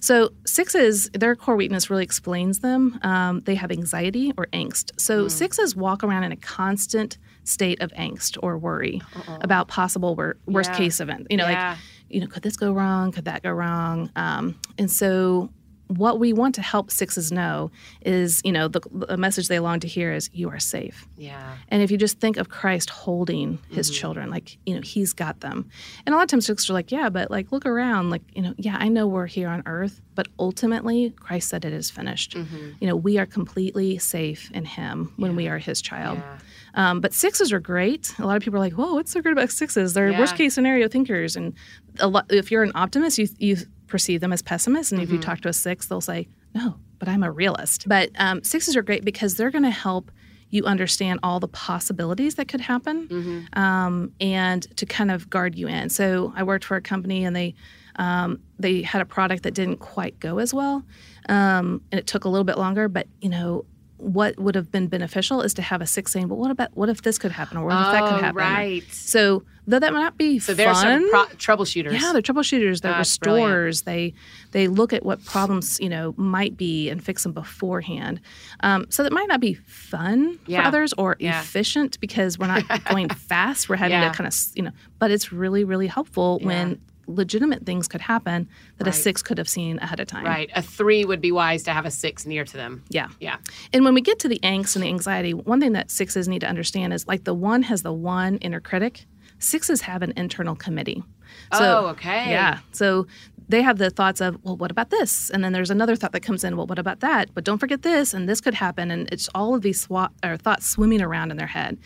[0.00, 2.98] So sixes, their core weakness really explains them.
[3.02, 4.92] Um, they have anxiety or angst.
[4.92, 5.00] Mm.
[5.00, 9.00] So sixes walk around in a constant state of angst or worry
[9.40, 10.76] about possible wor- worst Yeah.
[10.78, 11.26] case event.
[11.30, 11.70] You know, Yeah.
[11.70, 11.78] like
[12.12, 13.10] you know, could this go wrong?
[13.12, 14.10] Could that go wrong?
[14.16, 15.50] Um, and so,
[15.88, 19.78] what we want to help sixes know is, you know, the, the message they long
[19.80, 21.56] to hear is, "You are safe." Yeah.
[21.68, 24.00] And if you just think of Christ holding His Mm-hmm.
[24.00, 25.68] children, like you know, He's got them.
[26.06, 28.40] And a lot of times, sixes are like, "Yeah, but like look around, like you
[28.42, 32.36] know, yeah, I know we're here on earth, but ultimately, Christ said it is finished.
[32.36, 32.70] Mm-hmm.
[32.80, 36.38] You know, we are completely safe in Him when we are His child." Yeah.
[36.74, 38.14] Um, but sixes are great.
[38.18, 39.94] A lot of people are like, "Whoa, what's so great about sixes?
[39.94, 40.18] They're Yeah.
[40.18, 41.52] worst case scenario thinkers." And
[42.00, 43.56] a lot, if you're an optimist, you you
[43.86, 44.90] perceive them as pessimists.
[44.92, 48.10] And if you talk to a six, they'll say, "No, but I'm a realist." But
[48.18, 50.10] um, sixes are great because they're going to help
[50.48, 55.66] you understand all the possibilities that could happen, um, and to kind of guard you
[55.66, 55.88] in.
[55.88, 57.54] So I worked for a company, and they
[57.96, 60.84] um, they had a product that didn't quite go as well,
[61.28, 62.88] um, and it took a little bit longer.
[62.88, 63.64] But you know,
[64.02, 66.88] what would have been beneficial is to have a six saying, "But what about what
[66.88, 68.82] if this could happen, or what if that Oh, could happen?" right.
[68.92, 71.24] So though that might not be So they're sort fun, of pro-
[71.56, 71.92] troubleshooters.
[71.92, 72.80] yeah, they're troubleshooters.
[72.80, 73.46] They're That's brilliant.
[73.48, 73.82] restorers.
[73.82, 74.14] They
[74.50, 78.20] they look at what problems you know might be and fix them beforehand.
[78.60, 80.62] Um, so that might not be fun Yeah.
[80.62, 81.40] for others or Yeah.
[81.40, 83.68] efficient because we're not going fast.
[83.68, 84.10] We're having Yeah.
[84.10, 88.48] to kind of you know, but it's really really helpful when legitimate things could happen
[88.78, 90.24] that a six could have seen ahead of time.
[90.24, 90.50] Right.
[90.54, 92.84] A three would be wise to have a six near to them.
[92.88, 93.08] Yeah.
[93.20, 93.38] Yeah.
[93.72, 96.40] And when we get to the angst and the anxiety, one thing that sixes need
[96.40, 99.06] to understand is like the one has the one inner critic,
[99.38, 101.02] sixes have an internal committee.
[101.50, 102.30] Oh, okay.
[102.30, 102.58] Yeah.
[102.72, 103.06] So
[103.48, 105.28] they have the thoughts of, well, what about this?
[105.30, 107.34] And then there's another thought that comes in, well, what about that?
[107.34, 108.90] But don't forget this, and this could happen.
[108.90, 111.78] And it's all of these swat, or thoughts swimming around in their head.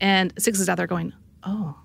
[0.00, 1.12] And sixes out there going,
[1.44, 1.76] oh,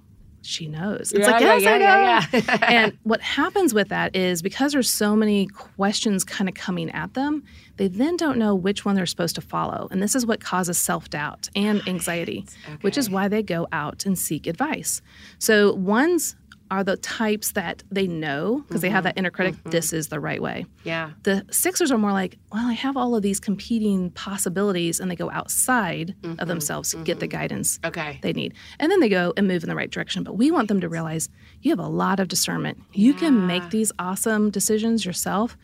[0.41, 1.11] she knows.
[1.11, 1.85] It's Yeah, like, yes, yeah, I know.
[1.85, 2.57] yeah, yeah.
[2.69, 7.13] and what happens with that is because there's so many questions kind of coming at
[7.13, 7.43] them,
[7.77, 9.87] they then don't know which one they're supposed to follow.
[9.91, 12.45] And this is what causes self doubt and anxiety,
[12.81, 15.01] which is why they go out and seek advice.
[15.39, 16.35] So, ones
[16.71, 19.19] are the types that they know because they have that mm-hmm.
[19.19, 19.69] inner critic, mm-hmm.
[19.69, 20.65] this is the right way.
[20.83, 21.11] Yeah.
[21.23, 25.15] The Sixers are more like, well, I have all of these competing possibilities, and they
[25.15, 26.47] go outside of mm-hmm.
[26.47, 28.19] themselves to get the guidance Okay.
[28.21, 28.53] they need.
[28.79, 30.23] And then they go and move in the right direction.
[30.23, 31.29] But we want them to realize
[31.61, 32.81] you have a lot of discernment.
[32.93, 35.57] You can make these awesome decisions yourself,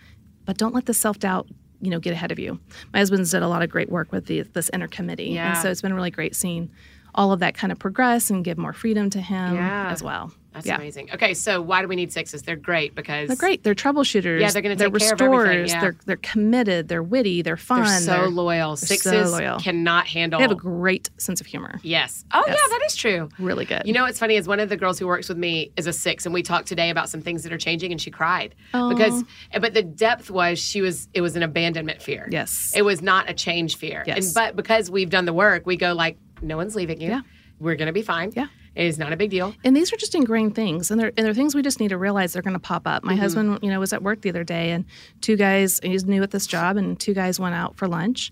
[0.45, 1.47] but don't let the self doubt
[1.82, 2.60] you know get ahead of you.
[2.93, 5.49] My husband's did a lot of great work with the, this inner committee, Yeah.
[5.53, 6.72] and so it's been really great seeing
[7.14, 9.89] all of that kind of progress and give more freedom to him Yeah.
[9.89, 10.34] as well.
[10.56, 10.78] That's yeah.
[10.78, 11.12] amazing.
[11.14, 12.41] Okay, so why do we need sixes?
[12.41, 13.64] They're great because They're great.
[13.64, 14.39] They're troubleshooters.
[14.39, 15.72] Yeah, they're gonna They're take care of everything, restorers.
[15.74, 15.82] yeah.
[15.82, 16.88] They're they're committed.
[16.88, 17.41] They're witty.
[17.41, 17.84] They're fun.
[17.84, 18.76] They're so they're- loyal.
[18.78, 19.60] so Sixes loyal.
[19.60, 20.39] cannot handle.
[20.39, 21.80] They have a great sense of humor.
[21.84, 22.24] yes.
[22.34, 22.58] Oh Yes.
[22.60, 23.30] yeah, that is true.
[23.38, 23.84] Really good.
[23.86, 25.93] You know what's funny is one of the girls who works with me is a
[25.93, 29.24] six, and we talked today about some things that are changing, and she cried because.
[29.60, 32.28] But the depth was she was it was an abandonment fear.
[32.32, 32.72] Yes.
[32.76, 34.03] it was not a change fear.
[34.08, 34.26] Yes.
[34.28, 37.10] And but because we've done the work, we go like, no one's leaving you.
[37.10, 37.22] Yeah.
[37.60, 38.32] We're gonna be fine.
[38.36, 38.47] Yeah.
[38.76, 39.54] It is not a big deal.
[39.64, 41.98] And these are just ingrained things, and they're and they're things we just need to
[41.98, 43.04] realize they're going to pop up.
[43.04, 43.22] My Mm-hmm.
[43.22, 44.86] husband, you know, was at work the other day, and
[45.22, 45.80] two guys.
[45.84, 48.32] He's new at this job, and two guys went out for lunch,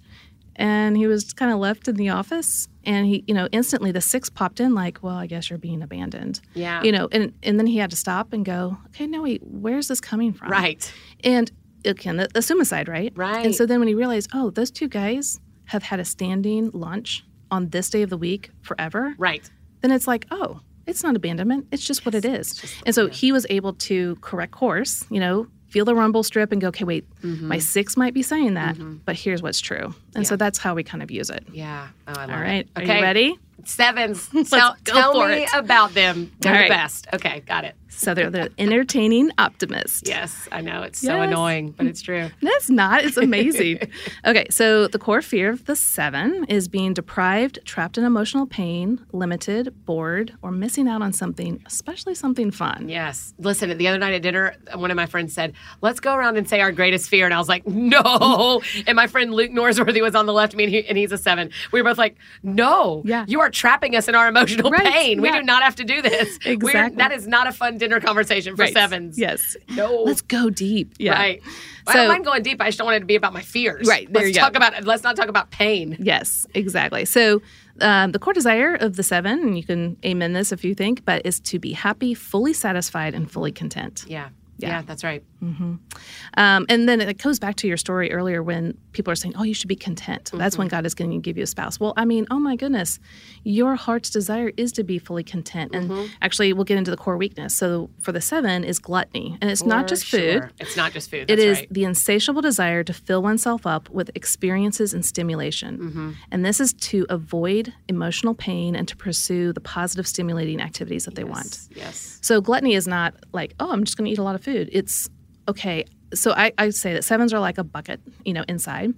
[0.56, 4.02] and he was kind of left in the office, and he, you know, instantly the
[4.02, 6.42] six popped in, like, well, I guess you're being abandoned.
[6.54, 6.84] Yeah.
[6.84, 9.88] You know, and and then he had to stop and go, okay, no, wait, where's
[9.88, 10.50] this coming from?
[10.52, 10.92] Right.
[11.24, 11.52] And
[11.86, 13.12] again, the, the suicide, right?
[13.16, 13.46] Right.
[13.46, 17.24] And so then when he realized, oh, those two guys have had a standing lunch
[17.50, 19.50] on this day of the week forever, Right.
[19.84, 21.68] Then it's like, oh, it's not abandonment.
[21.72, 22.62] It's just what it is.
[22.86, 26.60] And so he was able to correct course, you know, feel the rumble strip and
[26.62, 27.48] go, okay, wait, Mm-hmm.
[27.48, 28.76] my six might be saying that,
[29.06, 29.94] but here's what's true.
[30.16, 31.46] And so that's how we kind of use it.
[31.52, 31.88] Yeah.
[32.08, 32.42] Oh, I love All it.
[32.42, 32.68] right.
[32.76, 32.98] Are Okay.
[32.98, 33.40] you ready?
[33.66, 34.28] Sevens.
[34.50, 35.50] tell tell me it.
[35.54, 36.32] about them.
[36.40, 37.08] They're All the best.
[37.14, 37.76] Okay, got it.
[37.96, 40.08] So they're the entertaining optimist.
[40.08, 42.32] Yes, I know it's so annoying, but it's true.
[42.42, 43.06] That's not.
[43.06, 43.80] It's amazing.
[44.26, 49.00] okay, so the core fear of the seven is being deprived, trapped in emotional pain,
[49.14, 52.90] limited, bored, or missing out on something, especially something fun.
[52.90, 53.36] Yes.
[53.38, 56.50] Listen, the other night at dinner, one of my friends said, "Let's go around and
[56.50, 60.16] say our greatest fear," and I was like, "No!" And my friend Luke Norsworthy was
[60.16, 61.52] on the left of me, and, he, and he's a seven.
[61.72, 63.26] We were both like, "No, Yeah.
[63.28, 65.22] you are trapping us in our emotional Right, pain.
[65.22, 66.38] We do not have to do this.
[66.46, 66.98] Exactly.
[66.98, 68.74] that is not a fun dinner conversation for Right.
[68.74, 69.18] sevens.
[69.18, 69.56] Yes.
[69.70, 70.04] No.
[70.04, 70.94] Let's go deep.
[71.00, 71.14] Yeah.
[71.14, 71.42] Right.
[71.88, 72.62] I So- don't mind going deep.
[72.62, 73.88] I just don't want it to be about my fears.
[73.88, 74.42] Right, there Let's you go.
[74.48, 74.84] talk about.
[74.84, 75.98] Let's not talk about pain.
[76.00, 77.06] Yes, exactly.
[77.06, 77.42] So
[77.82, 81.04] um, the core desire of the seven, and you can amen this if you think,
[81.06, 84.06] but is to be happy, fully satisfied, and fully content.
[84.08, 84.30] Yeah.
[84.58, 84.82] Yeah, Yeah.
[84.84, 85.24] that's right.
[85.44, 89.44] Um, and then it goes back to your story earlier when people are saying, "Oh,
[89.44, 91.80] you should be content." That's when God is going to give you a spouse.
[91.80, 93.00] Well, I mean, oh my goodness,
[93.44, 95.76] your heart's desire is to be fully content.
[95.76, 97.56] And actually, we'll get into the core weakness.
[97.56, 100.42] So for the seven is gluttony, and it's not For just sure.
[100.42, 100.54] food.
[100.60, 101.30] It's not just food.
[101.30, 101.74] It is right.
[101.74, 105.78] the insatiable desire to fill oneself up with experiences and stimulation.
[105.78, 106.12] Mm-hmm.
[106.32, 111.16] And this is to avoid emotional pain and to pursue the positive stimulating activities that
[111.16, 111.68] they want.
[111.76, 112.20] Yes.
[112.22, 114.70] So gluttony is not like, oh, I'm just going to eat a lot of food.
[114.72, 115.10] It's
[115.48, 115.86] okay.
[116.14, 118.94] So I, I say that sevens are like a bucket, you know, inside,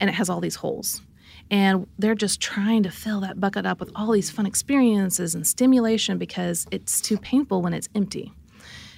[0.00, 1.02] and it has all these holes.
[1.50, 5.46] And they're just trying to fill that bucket up with all these fun experiences and
[5.46, 8.32] stimulation because it's too painful when it's empty.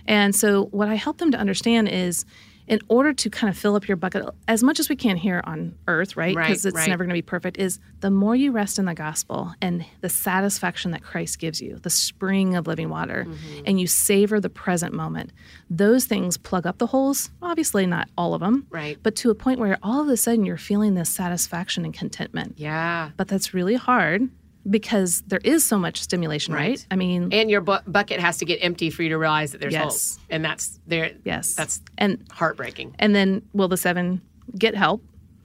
[0.07, 2.25] And so, what I help them to understand is
[2.71, 5.43] in order to kind of fill up your bucket as much as we can here
[5.45, 6.37] on earth, right?
[6.37, 6.89] Right, Because it's right.
[6.89, 10.09] never going to be perfect, is the more you rest in the gospel and the
[10.09, 13.63] satisfaction that Christ gives you, the spring of living water, Mm-hmm.
[13.67, 15.33] and you savor the present moment,
[15.69, 17.31] those things plug up the holes.
[17.43, 18.97] Obviously, not all of them, Right.
[19.03, 22.55] but to a point where all of a sudden you're feeling this satisfaction and contentment.
[22.57, 23.11] Yeah.
[23.17, 24.29] But that's really hard
[24.69, 26.71] because there is so much stimulation, right?
[26.71, 26.87] Right.
[26.91, 29.61] I mean, And your bu- bucket has to get empty for you to realize that
[29.61, 29.83] there's Yes.
[29.83, 31.13] holes, and that's there.
[31.25, 31.55] yes.
[31.55, 32.95] That's and heartbreaking.
[32.99, 34.21] and then will the seven
[34.59, 35.03] get help?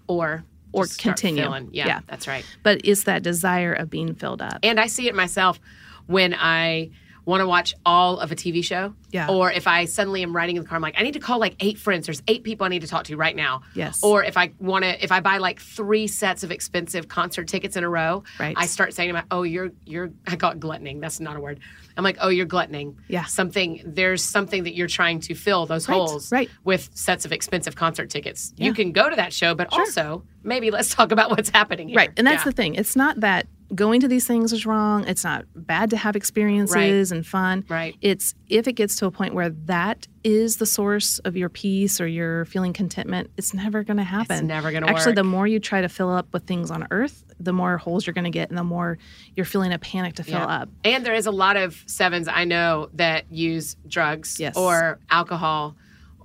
[0.08, 0.44] Or
[0.74, 1.44] Or continue.
[1.72, 2.00] Yeah, Yeah.
[2.08, 2.44] that's right.
[2.62, 4.60] But it's that desire of being filled up.
[4.62, 5.60] And I see it myself
[6.08, 6.90] when I
[7.26, 8.94] want to watch all of a TV show.
[9.12, 9.30] Yeah.
[9.30, 11.40] Or if I suddenly am riding in the car, I'm like, I need to call
[11.40, 12.06] like eight friends.
[12.06, 13.62] There's eight people I need to talk to right now.
[13.74, 14.04] Yes.
[14.04, 17.76] Or if I want to, if I buy like three sets of expensive concert tickets
[17.76, 18.56] in a row, Right.
[18.58, 21.00] I start saying to my, oh, you're, you're, I call it gluttoning.
[21.00, 21.60] That's not a word.
[21.98, 22.98] I'm like, oh, you're gluttoning.
[23.08, 23.24] Yeah.
[23.24, 26.50] Something, there's something that you're trying to fill those Right, holes right.
[26.66, 28.54] with sets of expensive concert tickets.
[28.58, 28.66] Yeah.
[28.68, 31.98] You can go to that show, but also maybe let's talk about what's happening here.
[31.98, 32.12] Right.
[32.18, 32.52] And that's Yeah.
[32.52, 32.76] the thing.
[32.76, 35.06] It's not that going to these things is wrong.
[35.08, 37.66] It's not bad to have experiences and fun.
[37.68, 37.96] Right.
[38.02, 42.00] It's if it gets to a point where that is the source of your peace
[42.00, 44.36] or your feeling contentment, it's never going to happen.
[44.38, 45.16] It's never gonna Actually, work.
[45.16, 48.14] the more you try to fill up with things on earth, the more holes you're
[48.14, 48.98] going to get and the more
[49.36, 50.46] you're feeling a panic to fill Yeah.
[50.62, 50.70] up.
[50.84, 54.56] And there is a lot of sevens I know that use drugs Yes.
[54.56, 55.76] or alcohol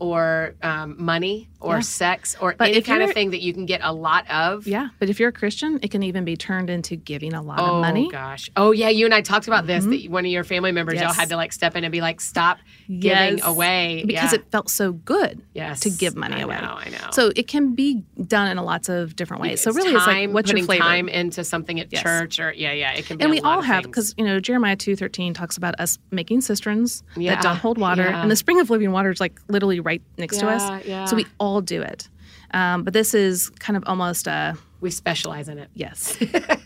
[0.01, 1.80] or um, money or Yeah.
[1.80, 4.66] sex or But any kind of thing that you can get a lot of.
[4.66, 4.88] Yeah.
[4.98, 7.76] But if you're a Christian, it can even be turned into giving a lot Oh
[7.76, 8.05] of money.
[8.07, 8.11] Mm-hmm.
[8.11, 8.51] gosh!
[8.57, 9.84] Oh yeah, you and I talked about this.
[9.84, 12.20] That one of your family members, y'all had to like step in and be like,
[12.20, 13.46] "Stop giving Yes.
[13.46, 14.38] away," because Yeah.
[14.40, 16.57] it felt so good yes to give money I away.
[16.57, 17.11] Know, I know.
[17.12, 19.61] So it can be done in a lots of different ways.
[19.61, 20.82] So It's really, it's like time, what's your putting flavor?
[20.82, 22.03] time into something at Yes.
[22.03, 22.92] church or yeah, yeah.
[22.92, 23.24] It can be.
[23.24, 27.03] and we all have because you know Jeremiah two thirteen talks about us making cisterns
[27.16, 30.03] Yeah, that don't hold water, and the spring of living water is like literally right
[30.18, 30.84] next to us.
[30.86, 31.05] yeah.
[31.07, 32.09] So we all do it.
[32.53, 35.68] Um, but this is kind of almost a We specialize in it.
[35.74, 36.16] yes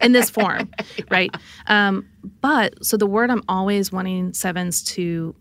[0.01, 0.71] in this form,
[1.11, 1.35] right?
[1.67, 2.07] Um,
[2.41, 5.35] but so the word I'm always wanting sevens to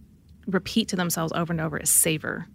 [0.47, 2.47] repeat to themselves over and over is savor.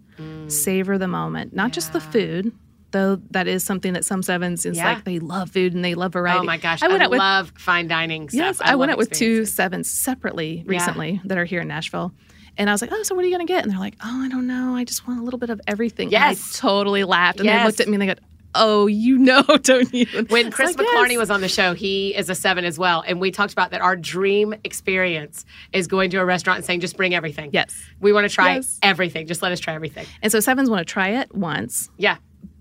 [0.47, 2.11] Savor the moment, not just the Mm.
[2.11, 2.51] Food.
[2.91, 4.85] Though that is something that some sevens is Yeah.
[4.93, 6.39] like they love food and they love variety.
[6.39, 8.37] Oh my gosh, I I, went out with love fine dining stuff.
[8.39, 10.63] Yes, I, went out with two sevens separately Yeah.
[10.75, 12.11] recently that are here in Nashville.
[12.59, 13.63] And I was like, oh, so what are you going to get?
[13.63, 14.75] And they're like, oh, I don't know.
[14.75, 16.13] I just want a little bit of everything.
[16.13, 16.57] And I Yes.
[16.59, 17.39] totally laughed.
[17.39, 18.15] And they looked at me and they go,
[18.55, 20.05] oh, you know, don't you?
[20.27, 21.17] When Chris like, McClarney yes.
[21.19, 23.03] was on the show, he is a seven as well.
[23.07, 26.81] And we talked about that our dream experience is going to a restaurant and saying,
[26.81, 27.49] just bring everything.
[27.53, 27.75] Yes.
[28.01, 28.77] We want to try Yes.
[28.83, 29.25] everything.
[29.27, 30.05] Just let us try everything.
[30.21, 32.17] And so sevens want to try it once, Yeah.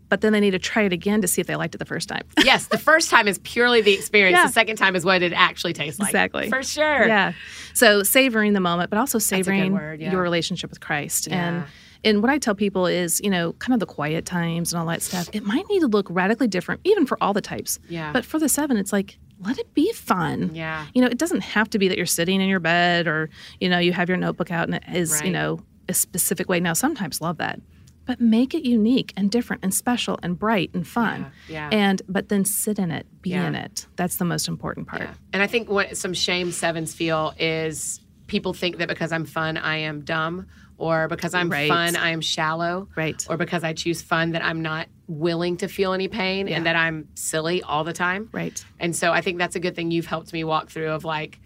[0.09, 1.85] But then they need to try it again to see if they liked it the
[1.85, 2.23] first time.
[2.49, 2.69] Yes.
[2.69, 4.39] The first time is purely the experience.
[4.39, 4.47] Yeah.
[4.47, 6.09] The second time is what it actually tastes like.
[6.09, 6.49] Exactly.
[6.49, 7.07] For sure.
[7.07, 7.35] yeah.
[7.75, 10.13] So savoring the moment, but also savoring word, yeah.
[10.13, 11.27] your relationship with Christ.
[11.27, 11.49] Yeah.
[11.49, 11.65] And
[12.05, 14.87] and what I tell people is, you know, kind of the quiet times and all
[14.87, 15.29] that stuff.
[15.33, 17.79] It might need to look radically different, even for all the types.
[17.89, 18.13] Yeah.
[18.13, 20.55] But for the seven, it's like let it be fun.
[20.55, 20.87] Yeah.
[20.95, 23.29] You know, it doesn't have to be that you're sitting in your bed or
[23.61, 26.61] you know you have your notebook out and it is you know a specific way.
[26.61, 27.61] Now, sometimes love that.
[28.09, 31.31] But make it unique and different and special and bright and fun.
[31.47, 31.79] Yeah, yeah.
[31.79, 33.47] And but then sit in it, be Yeah.
[33.47, 33.87] in it.
[33.97, 35.03] That's the most important part.
[35.03, 35.15] Yeah.
[35.35, 39.59] And I think what some shame sevens feel is people think that because I'm fun,
[39.59, 40.47] I am dumb,
[40.79, 41.69] or because I'm Right.
[41.69, 43.27] fun, I am shallow, Right.
[43.29, 46.57] or because I choose fun, that I'm not willing to feel any pain Yeah.
[46.57, 48.31] and that I'm silly all the time.
[48.33, 48.65] Right.
[48.81, 51.41] And so I think that's a good thing you've helped me walk through of like,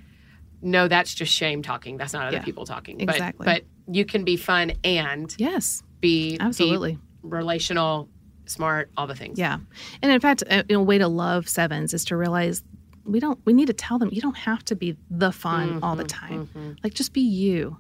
[0.61, 1.97] no, that's just shame talking.
[1.97, 2.45] That's not other Yeah.
[2.45, 3.01] people talking.
[3.01, 3.45] Exactly.
[3.45, 5.83] But, but you can be fun and Yes.
[6.03, 6.93] Be Absolutely.
[6.93, 8.11] deep, relational,
[8.45, 9.39] smart, all the things.
[9.39, 9.59] Yeah.
[10.03, 12.63] And in fact, a, a way to love sevens is to realize
[13.05, 15.93] we don't we need to tell them you don't have to be the fun all
[15.97, 17.77] Mm-hmm, the time like just be you.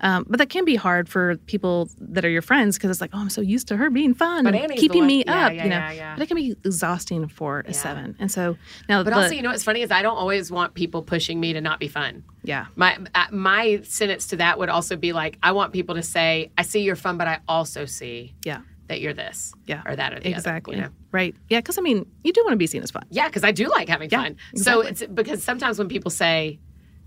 [0.00, 3.10] Um, but that can be hard for people that are your friends because it's like
[3.14, 5.52] oh i'm so used to her being fun But and Annie's keeping me yeah, up
[5.54, 5.76] yeah, you know?
[5.90, 8.16] yeah, but it can be exhausting for a seven.
[8.18, 8.56] And so
[8.88, 11.40] now But the, also, you know what's funny is I don't always want people pushing
[11.40, 12.24] me to not be fun.
[12.42, 12.66] yeah.
[12.76, 16.50] My uh, my sentence to that would also be like, I want people to say,
[16.58, 20.12] I see you're fun, but I also see yeah that you're this, yeah or that,
[20.14, 20.82] or the exactly other.
[20.84, 20.94] You know?
[21.10, 23.44] right yeah because i mean you do want to be seen as fun Yeah, because
[23.44, 24.36] I do like having Yeah, fun.
[24.56, 26.58] So it's because sometimes when people say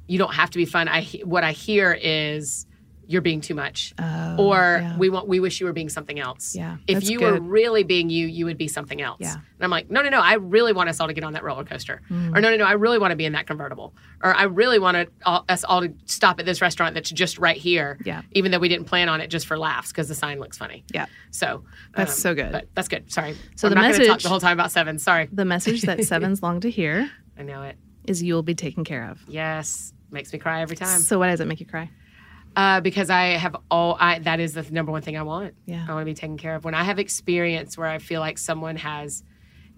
[0.08, 2.66] you don't have to be fun, I what I hear is
[3.08, 4.98] you're being too much, Oh, or yeah.
[4.98, 6.56] we want we wish you were being something else.
[6.56, 9.22] Yeah, if you were really being you, you would be something else.
[9.22, 9.34] Yeah.
[9.34, 10.20] and I'm like, no, no, no.
[10.20, 12.36] I really want us all to get on that roller coaster, Mm.
[12.36, 12.66] or no, no, no.
[12.66, 15.64] I really want to be in that convertible, or I really want to, all, us
[15.64, 17.98] all to stop at this restaurant that's just right here.
[18.06, 18.22] Yeah.
[18.34, 20.84] even though we didn't plan on it just for laughs because the sign looks funny.
[20.94, 21.64] yeah So um,
[21.96, 22.52] That's so good.
[22.52, 23.12] But that's good.
[23.12, 23.36] Sorry.
[23.56, 25.00] So I'm the not going talk message- the whole time about seven.
[25.00, 25.30] Sorry.
[25.32, 27.78] the message that sevens long to hear I know it.
[28.06, 31.00] is you will be taken care of Yes, makes me cry every time.
[31.00, 31.90] so why does it make you cry
[32.58, 33.96] Uh, because I have all.
[34.00, 35.54] I that is the number one thing I want.
[35.66, 35.86] Yeah.
[35.88, 36.66] I want to be taken care of.
[36.66, 39.24] When I have experience where I feel like someone has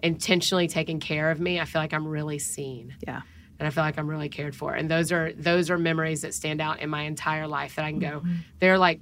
[0.02, 3.20] intentionally taken care of me, I feel like I'm really seen, yeah
[3.60, 4.72] and I feel like I'm really cared for.
[4.72, 7.90] And those are those are memories that stand out in my entire life that I
[7.90, 8.22] can go.
[8.58, 9.00] They're like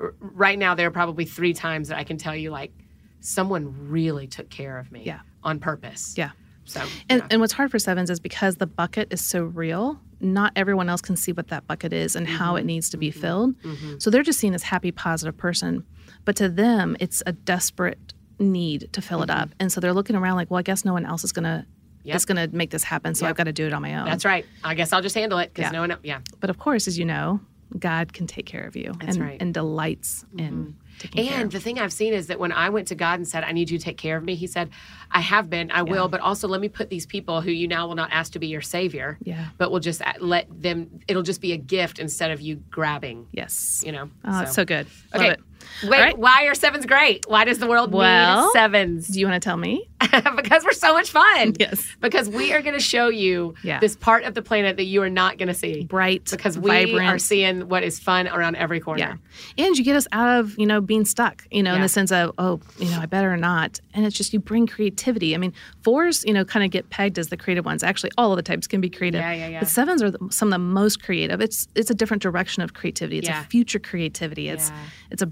[0.00, 0.76] r- right now.
[0.76, 2.72] There are probably three times that I can tell you like
[3.20, 5.02] someone really took care of me.
[5.04, 5.20] Yeah.
[5.42, 6.14] On purpose.
[6.16, 6.30] yeah
[6.64, 6.80] So.
[7.08, 7.26] And, yeah.
[7.30, 11.00] and what's hard for sevens is because the bucket is so real, not everyone else
[11.00, 12.58] can see what that bucket is and how Mm-hmm.
[12.58, 13.54] it needs to be filled.
[13.98, 15.84] So they're just seen as happy, positive person.
[16.24, 19.40] But to them, it's a desperate need to fill it Mm-hmm.
[19.42, 19.50] up.
[19.60, 21.66] And so they're looking around like, well, I guess no one else is gonna
[22.04, 22.16] Yep.
[22.16, 23.14] is gonna make this happen.
[23.14, 23.30] So Yep.
[23.30, 24.06] I've got to do it on my own.
[24.06, 24.46] That's right.
[24.64, 25.70] I guess I'll just handle it because Yeah.
[25.72, 25.96] no one.
[26.02, 26.20] Yeah.
[26.40, 27.40] But of course, as you know,
[27.78, 29.36] God can take care of you and, right.
[29.42, 31.40] and delights in taking care.
[31.40, 33.52] And the thing I've seen is that when I went to God and said, I
[33.52, 34.70] need you to take care of me, He said,
[35.10, 37.86] I have been, I will, but also let me put these people who you now
[37.86, 39.46] will not ask to be your savior, Yeah.
[39.56, 43.26] but will just uh, let them, it'll just be a gift instead of you grabbing,
[43.32, 43.82] Yes.
[43.86, 44.10] you know?
[44.24, 44.86] Oh, it's so good.
[45.14, 45.30] Love Okay.
[45.32, 45.40] it.
[45.84, 46.18] Wait, right.
[46.18, 47.24] why are sevens great?
[47.28, 49.08] Why does the world Well- need sevens?
[49.08, 49.88] Do you want to tell me?
[50.36, 51.54] because we're so much fun.
[51.58, 51.84] Yes.
[52.00, 53.80] Because we are going to show you Yeah.
[53.80, 55.84] this part of the planet that you are not going to see.
[55.84, 57.08] Bright, Because we vibrant.
[57.08, 59.18] are seeing what is fun around every corner.
[59.56, 59.64] Yeah.
[59.66, 62.12] And you get us out of, you know, being stuck, you know, in the sense
[62.12, 63.80] of, oh, you know, I better not.
[63.92, 65.34] And it's just you bring creativity.
[65.34, 65.52] I mean,
[65.82, 67.82] fours, you know, kind of get pegged as the creative ones.
[67.82, 69.20] Actually, all of the types can be creative.
[69.20, 69.58] Yeah, yeah, yeah.
[69.60, 71.40] But sevens are the, some of the most creative.
[71.40, 73.18] It's it's a different direction of creativity.
[73.18, 73.42] It's Yeah.
[73.42, 74.48] a future creativity.
[74.48, 74.76] It's Yeah.
[75.10, 75.26] it's a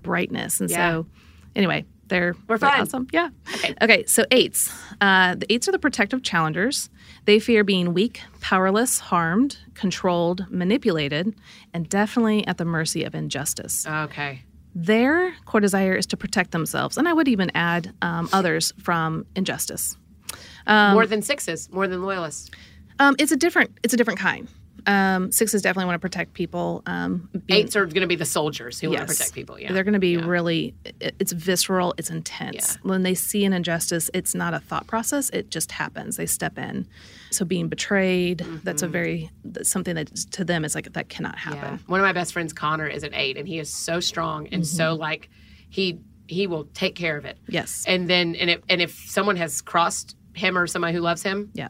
[0.61, 0.91] And Yeah.
[0.91, 1.07] so
[1.55, 3.09] anyway, they're We're they're awesome.
[3.13, 3.31] Yeah.
[3.57, 3.75] Okay.
[3.83, 4.73] Okay, so eights.
[5.01, 6.89] Uh, the eights are the protective challengers.
[7.25, 11.35] They fear being weak, powerless, harmed, controlled, manipulated,
[11.75, 13.87] and definitely at the mercy of injustice.
[13.87, 14.43] Okay.
[14.75, 19.25] Their core desire is to protect themselves, and I would even add um, others from
[19.35, 19.97] injustice.
[20.69, 22.51] more than sixes, more than loyalists.
[22.99, 24.49] Um, it's a different it's a different kind.
[24.87, 26.83] Um, sixes definitely want to protect people.
[26.87, 29.59] Um, being- Eights are going to be the soldiers who want to protect people.
[29.59, 29.73] Yeah.
[29.73, 30.27] They're going to be Yeah.
[30.27, 32.77] really, it- it's visceral, it's intense.
[32.77, 32.89] Yeah.
[32.89, 36.17] When they see an injustice, it's not a thought process, it just happens.
[36.17, 36.87] They step in.
[37.31, 41.37] So being betrayed, that's a very, that's something that to them is like, that cannot
[41.37, 41.51] Mm-hmm.
[41.55, 41.61] Yeah.
[41.61, 41.81] happen.
[41.87, 44.65] One of my best friends, Connor, is an eight, and he is so strong and
[44.67, 45.01] so Mm-hmm.
[45.01, 45.31] like
[45.69, 47.39] he he will take care of it.
[47.49, 47.85] Yes.
[47.87, 51.51] And then and if and if someone has crossed him or somebody who loves him,
[51.55, 51.69] Yeah.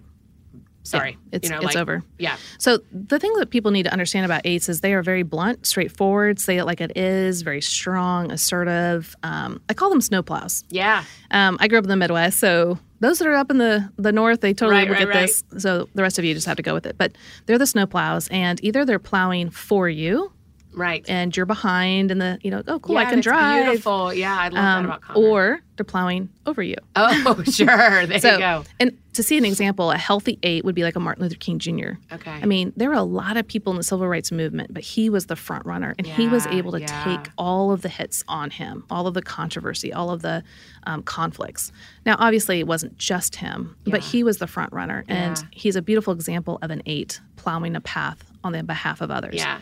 [0.87, 2.03] Sorry, It's, you know, it's like, over.
[2.19, 2.37] Yeah.
[2.59, 5.67] So the thing that people need to understand about eights is they are very blunt,
[5.67, 9.15] straightforward, say it like it is, very strong, assertive.
[9.23, 10.65] Um, I call them snowplows.
[10.71, 11.05] Yeah.
[11.31, 14.13] Um, I grew up in the Midwest, so those that are up in the the
[14.13, 15.45] north, they totally Right, will right, get this.
[15.59, 16.97] So the rest of you just have to go with it.
[16.97, 17.13] But
[17.47, 20.33] they're the snowplows, and either they're plowing for you,
[20.73, 21.05] Right.
[21.09, 24.15] and you're behind, and the you know, oh cool, yeah, I can drive, Beautiful.
[24.15, 25.27] Yeah, I love that um, about Connor.
[25.29, 26.77] or they're plowing over you.
[26.97, 27.67] oh, sure.
[28.07, 28.65] There So, you go.
[28.81, 31.59] and to see an example, a healthy eight would be like a Martin Luther King
[31.59, 31.93] Jr.
[32.13, 32.31] Okay.
[32.31, 35.09] I mean, there were a lot of people in the civil rights movement, but he
[35.09, 37.05] was the front runner, and he was able to yeah.
[37.05, 40.43] take all of the hits on him, all of the controversy, all of the
[40.85, 41.73] um, conflicts.
[42.05, 45.45] Now, obviously, it wasn't just him, but he was the front runner, and Yeah.
[45.51, 49.35] he's a beautiful example of an eight plowing a path on the behalf of others.
[49.37, 49.61] yeah.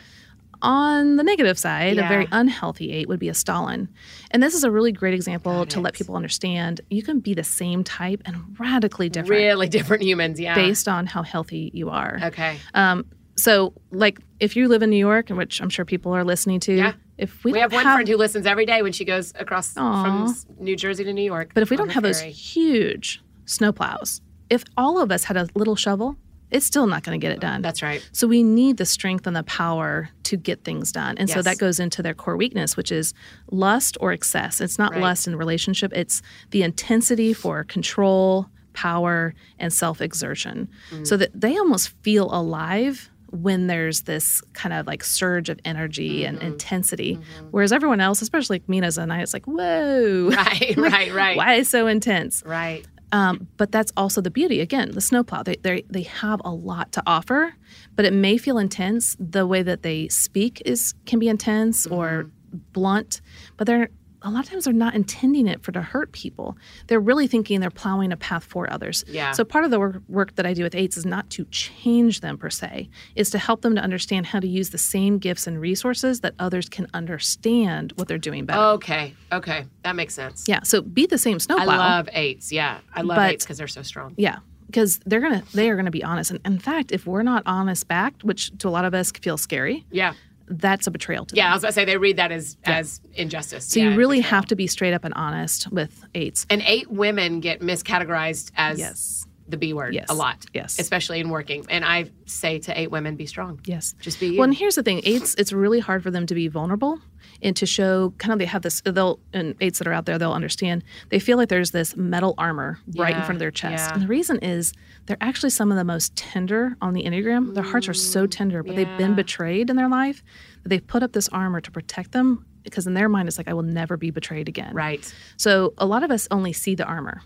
[0.65, 2.07] On the negative side, Yeah.
[2.07, 3.89] a very unhealthy eight would be a Stalin.
[4.31, 7.45] And this is a really great example to let people understand you can be the
[7.45, 10.41] same type and radically different Really different humans.
[10.41, 10.55] Yeah.
[10.55, 12.19] based on how healthy you are.
[12.25, 12.57] Okay.
[12.73, 13.05] Um,
[13.37, 16.75] so, like, if you live in New York, which I'm sure people are listening to,
[16.75, 16.93] Yeah.
[17.19, 20.35] if we, We have one friend who listens every day when she goes across from
[20.59, 21.51] New Jersey to New York.
[21.53, 25.77] but if we don't have those huge snowplows, if all of us had a little
[25.77, 26.17] shovel,
[26.55, 27.61] it's still not going to get it done.
[27.63, 28.01] That's right.
[28.13, 31.19] So we need the strength and the power to get things done.
[31.19, 33.13] And so that goes into their core weakness, which is
[33.51, 34.61] lust or excess.
[34.61, 35.03] It's not Right.
[35.03, 40.69] lust in relationship, it's the intensity for control, power, and self exertion.
[40.91, 41.07] Mm.
[41.07, 46.25] So that they almost feel alive when there's this kind of like surge of energy
[46.25, 46.47] and Mm-hmm.
[46.53, 47.19] intensity.
[47.51, 50.31] Whereas everyone else, especially like Mina's and I, it's like, whoa.
[50.31, 51.37] Right, right, right.
[51.37, 52.45] Why is so intense?
[52.47, 52.87] Right.
[53.15, 54.61] Um, but that's also the beauty.
[54.61, 57.55] Again, the snowplow, they, they, they have a lot to offer,
[57.95, 59.17] but it may feel intense.
[59.21, 62.07] The way that they speak is can be intense or
[62.55, 62.59] Mm-hmm.
[62.73, 63.21] blunt,
[63.57, 63.89] but they're
[64.25, 66.57] a lot of times they're not intending it for to hurt people.
[66.89, 69.05] They're really thinking they're plowing a path for others.
[69.07, 69.33] Yeah.
[69.33, 72.21] So part of the work, work that I do with eights is not to change
[72.21, 75.47] them per se, is to help them to understand how to use the same gifts
[75.47, 78.59] and resources that others can understand what they're doing better.
[78.61, 79.15] Okay.
[79.33, 79.67] Okay.
[79.83, 80.45] That makes sense.
[80.49, 80.61] Yeah.
[80.63, 81.69] So be the same snowball.
[81.71, 82.51] I love eights.
[82.53, 82.79] Yeah.
[82.95, 84.15] I love But- eights because they're so strong.
[84.17, 86.31] Yeah, because they're gonna they are gonna be honest.
[86.31, 89.41] And in fact, if we're not honest back, which to a lot of us feels
[89.43, 90.15] scary, Yeah.
[90.47, 91.51] That's a betrayal to Yeah.
[91.51, 93.67] I was about to say they read that as as injustice.
[93.69, 96.47] So you really have to be straight up and honest with eights.
[96.51, 99.27] And eight women get miscategorized as Yes.
[99.49, 100.07] the B word Yes.
[100.09, 100.45] a lot.
[100.55, 100.79] Yes.
[100.79, 101.65] Especially in working.
[101.69, 103.61] And I say to eight women, be strong.
[103.65, 103.95] Yes.
[104.01, 104.39] Just be you.
[104.39, 105.35] Well, and here's the thing: eights.
[105.37, 107.01] It's really hard for them to be vulnerable
[107.43, 108.81] and to show kind of they have this.
[108.85, 110.85] They'll and eights that are out there, they'll understand.
[111.11, 113.95] They feel like there's this metal armor right in front of their chest, yeah.
[113.95, 114.73] and the reason is
[115.07, 117.55] they're actually some of the most tender on the enneagram.
[117.55, 120.23] Their hearts are so tender, but they've been betrayed in their life
[120.63, 123.49] that they've put up this armor to protect them because in their mind it's like
[123.49, 124.75] I will never be betrayed again.
[124.75, 125.15] right.
[125.37, 127.21] So a lot of us only see the armor.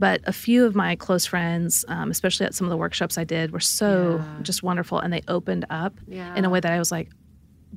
[0.00, 3.22] But a few of my close friends, um, especially at some of the workshops I
[3.22, 4.42] did, were so Yeah.
[4.42, 5.94] just wonderful, and they opened up
[6.34, 7.10] in a way that I was like,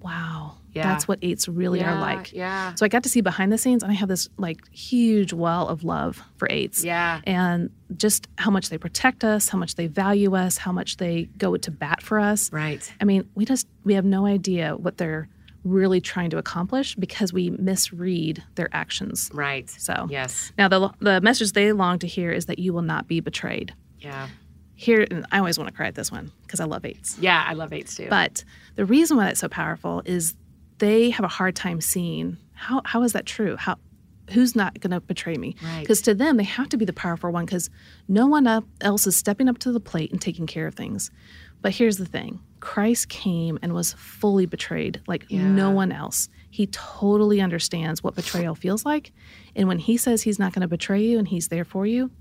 [0.01, 0.83] "Wow, Yeah.
[0.83, 2.75] that's what eights really yeah, are like." Yeah.
[2.75, 5.67] So I got to see behind the scenes, and I have this like huge well
[5.67, 7.21] of love for eights, Yeah.
[7.25, 11.29] and just how much they protect us, how much they value us, how much they
[11.37, 12.51] go to bat for us.
[12.51, 12.91] Right.
[13.01, 15.27] I mean, we just we have no idea what they're
[15.63, 19.29] really trying to accomplish because we misread their actions.
[19.33, 19.69] Right.
[19.69, 20.51] So Yes.
[20.57, 23.73] now the the message they long to hear is that you will not be betrayed.
[23.99, 24.27] Yeah.
[24.79, 27.17] Here, and I always want to cry at this one because I love eights.
[27.19, 27.43] Yeah.
[27.45, 28.07] I love eights too.
[28.09, 28.43] But
[28.75, 30.35] the reason why that's so powerful is
[30.77, 33.55] they have a hard time seeing how how is that true?
[33.55, 33.77] How
[34.31, 35.55] who's not going to betray me?
[35.63, 35.81] Right.
[35.81, 37.69] Because to them, they have to be the powerful one because
[38.07, 38.45] no one
[38.81, 41.09] else is stepping up to the plate and taking care of things.
[41.61, 46.29] But here's the thing: Christ came and was fully betrayed, like no one else.
[46.51, 49.11] He totally understands what betrayal feels like,
[49.55, 52.11] and when he says he's not going to betray you and he's there for you,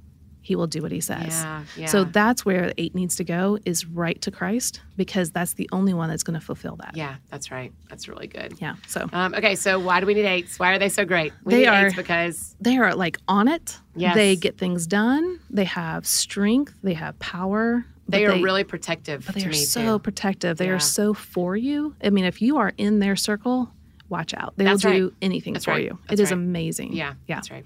[0.47, 1.43] he will do what he says.
[1.43, 1.87] Yeah, yeah.
[1.87, 5.93] So that's where eight needs to go is right to Christ because that's the only
[5.93, 6.97] one that's going to fulfill that.
[6.97, 7.73] yeah, that's right.
[7.91, 8.55] That's really good.
[8.61, 8.77] Yeah.
[8.87, 10.57] So Um, okay, so why do we need eights?
[10.61, 11.33] Why are they so great?
[11.43, 13.81] We They need are- eights because they are like on it.
[13.97, 14.15] Yes.
[14.15, 15.41] They get things done.
[15.51, 16.75] They have strength.
[16.83, 17.85] They have power.
[18.09, 19.99] they are really protective But they are so too.
[19.99, 20.59] protective.
[20.59, 20.75] They Yeah.
[20.75, 21.97] are so for you.
[22.05, 23.73] I mean, if you are in their circle,
[24.09, 24.55] watch out.
[24.57, 24.99] They That's will right.
[25.01, 25.83] do anything That's for right.
[25.83, 25.99] you.
[26.07, 26.39] That's it is right.
[26.39, 26.93] amazing.
[26.93, 27.35] Yeah, Yeah.
[27.35, 27.65] that's right.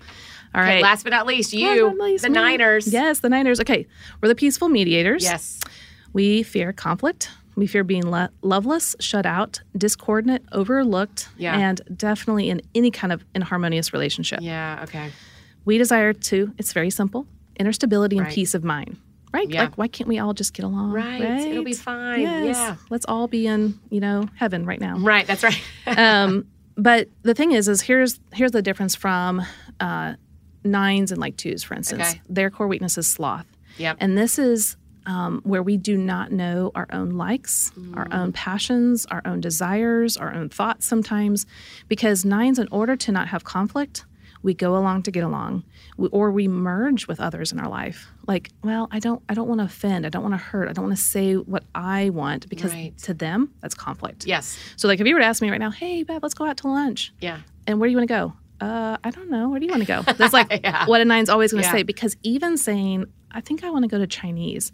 [0.55, 2.35] All Okay, last but not least, you, not least, the me.
[2.35, 2.93] Niners.
[2.93, 3.61] Yes, the Niners.
[3.61, 3.87] Okay.
[4.21, 5.23] We're the peaceful mediators.
[5.23, 5.61] Yes.
[6.13, 7.31] We fear conflict.
[7.57, 11.57] We fear being lo- loveless, shut out, discordant, overlooked, Yeah.
[11.57, 14.41] and definitely in any kind of inharmonious relationship.
[14.43, 14.81] Yeah.
[14.85, 15.11] Okay.
[15.65, 17.27] We desire to, it's very simple,
[17.59, 18.35] inner stability and Right.
[18.35, 18.97] peace of mind.
[19.33, 19.49] Right?
[19.49, 19.63] Yeah.
[19.65, 20.91] Like, why can't we all just get along?
[20.91, 21.21] Right.
[21.21, 22.23] It'll be fine.
[22.23, 22.57] Yes.
[22.57, 22.77] Yeah.
[22.89, 24.97] Let's all be in, you know, heaven right now.
[24.99, 25.25] Right.
[25.27, 25.61] That's right.
[25.99, 26.47] um,
[26.77, 29.43] but the thing is, is here's here's the difference from
[29.79, 30.15] uh,
[30.65, 32.03] nines and like twos, for instance.
[32.11, 32.21] Okay.
[32.29, 33.47] Their core weakness is sloth,
[33.79, 33.97] yep.
[34.01, 38.15] and this is um, where we do not know our own likes, our Mm.
[38.21, 41.47] own passions, our own desires, our own thoughts sometimes,
[41.89, 44.05] because nines, in order to not have conflict.
[44.43, 45.65] We go along to get along,
[45.99, 48.09] we, or we merge with others in our life.
[48.27, 50.73] Like, well, I don't, I don't want to offend, I don't want to hurt, I
[50.73, 52.97] don't want to say what I want because Right.
[53.03, 54.25] to them that's conflict.
[54.27, 54.59] yes.
[54.77, 56.57] So, like, if you were to ask me right now, hey, Beth, let's go out
[56.59, 57.13] to lunch.
[57.21, 57.41] Yeah.
[57.67, 58.33] And where do you want to go?
[58.61, 59.49] Uh, I don't know.
[59.49, 60.03] Where do you want to go?
[60.17, 60.87] That's like Yeah.
[60.87, 61.73] what a nine's always going to Yeah.
[61.73, 64.71] say because even saying, I think I want to go to Chinese,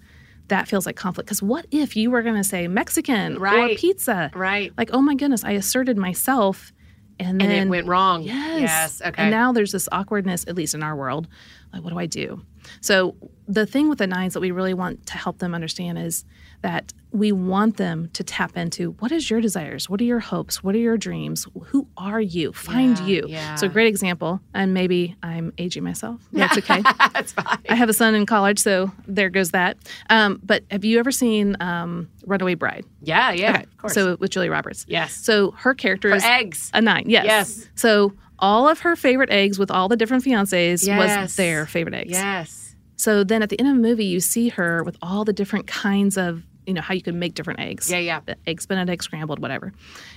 [0.49, 1.27] that feels like conflict.
[1.27, 4.31] Because what if you were going to say Mexican or pizza?
[4.35, 4.73] Right.
[4.77, 6.73] Like, oh my goodness, I asserted myself
[7.19, 8.23] and then and it went wrong.
[8.23, 8.61] Yes.
[8.61, 9.03] Yes.
[9.03, 9.23] Okay.
[9.23, 11.29] And now there's this awkwardness, at least in our world.
[11.77, 12.43] Like, what do I do?
[12.81, 13.15] So,
[13.49, 16.25] the thing with the nines that we really want to help them understand is
[16.63, 19.89] that we want them to tap into what is your desires?
[19.89, 20.65] What are your hopes?
[20.65, 21.47] What are your dreams?
[21.67, 22.53] Who are you?
[22.53, 23.25] Find Yeah, you.
[23.29, 23.55] yeah.
[23.55, 26.21] So, great example, and maybe I'm aging myself.
[26.33, 26.83] That's okay.
[27.13, 27.59] That's fine.
[27.69, 29.77] I have a son in college, so there goes that.
[30.11, 32.85] Um, but have you ever seen um, Runaway Bride?
[33.01, 33.31] Yeah.
[33.31, 33.51] Yeah.
[33.51, 33.63] Okay.
[33.63, 33.95] Of course.
[33.95, 34.85] So, with Julia Roberts.
[34.89, 35.15] yes.
[35.15, 36.71] So, her character For is eggs.
[36.75, 37.25] a nine, yes.
[37.27, 37.69] Yes.
[37.77, 41.21] So all of her favorite eggs with all the different fiancés Yes.
[41.25, 42.13] was their favorite eggs.
[42.13, 42.75] Yes.
[42.97, 45.67] So then at the end of the movie, you see her with all the different
[45.67, 47.91] kinds of, you know, how you can make different eggs.
[47.91, 47.99] Yeah.
[47.99, 48.21] Yeah.
[48.47, 49.73] Eggs Benedict, scrambled, whatever.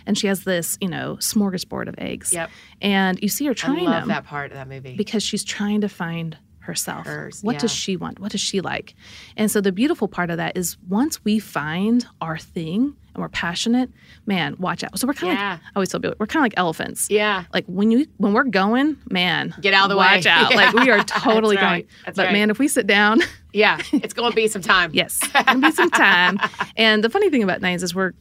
[0.05, 2.31] And she has this, you know, smorgasbord of eggs.
[2.33, 2.49] Yep.
[2.81, 4.95] And you see her I trying love them that part of that movie.
[4.95, 7.05] because she's trying to find herself.
[7.05, 8.19] Hers, what does she want?
[8.19, 8.95] What does she like?
[9.37, 13.29] And so the beautiful part of that is once we find our thing and we're
[13.29, 13.89] passionate,
[14.27, 14.97] man, watch out.
[14.99, 15.51] So we're kind of Yeah.
[15.53, 17.45] like, I always tell people, we're kind of like elephants yeah.
[17.53, 20.31] like when you when we're going, man, Get out of the watch way.
[20.31, 20.51] out.
[20.51, 20.55] Yeah.
[20.59, 21.61] Like we are totally right.
[21.69, 21.87] going.
[22.05, 22.33] That's but right.
[22.33, 23.81] man, if we sit down, Yeah.
[23.91, 24.91] It's going to be some time.
[24.93, 26.37] yes, gonna be some time.
[26.77, 28.11] and the funny thing about nines is we're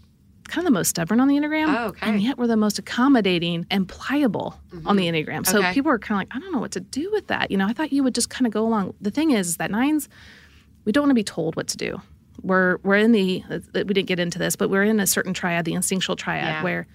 [0.48, 2.00] kind of the most stubborn on the enneagram, Oh, okay.
[2.00, 2.08] Mm-hmm.
[2.14, 5.46] and yet we're the most accommodating and pliable on the enneagram.
[5.46, 5.72] So Okay.
[5.74, 7.50] people are kind of like, I don't know what to do with that.
[7.50, 8.94] You know, I thought you would just kind of go along.
[9.00, 10.08] The thing is, is that nines,
[10.84, 12.00] we don't want to be told what to do.
[12.42, 13.42] We're we're in the
[13.74, 16.62] we didn't get into this, but we're in a certain triad, the instinctual triad, Yeah.
[16.62, 16.86] where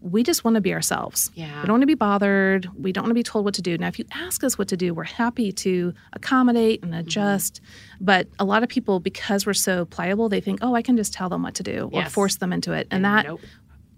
[0.00, 1.30] we just want to be ourselves.
[1.34, 1.60] Yeah.
[1.60, 2.68] We don't want to be bothered.
[2.80, 3.76] We don't want to be told what to do.
[3.78, 6.92] Now, if you ask us what to do, we're happy to accommodate Mm-hmm.
[6.92, 7.60] and adjust.
[8.00, 11.12] But a lot of people, because we're so pliable, they think, oh, I can just
[11.12, 12.86] tell them what to do or force them into it.
[12.90, 13.40] And that Nope.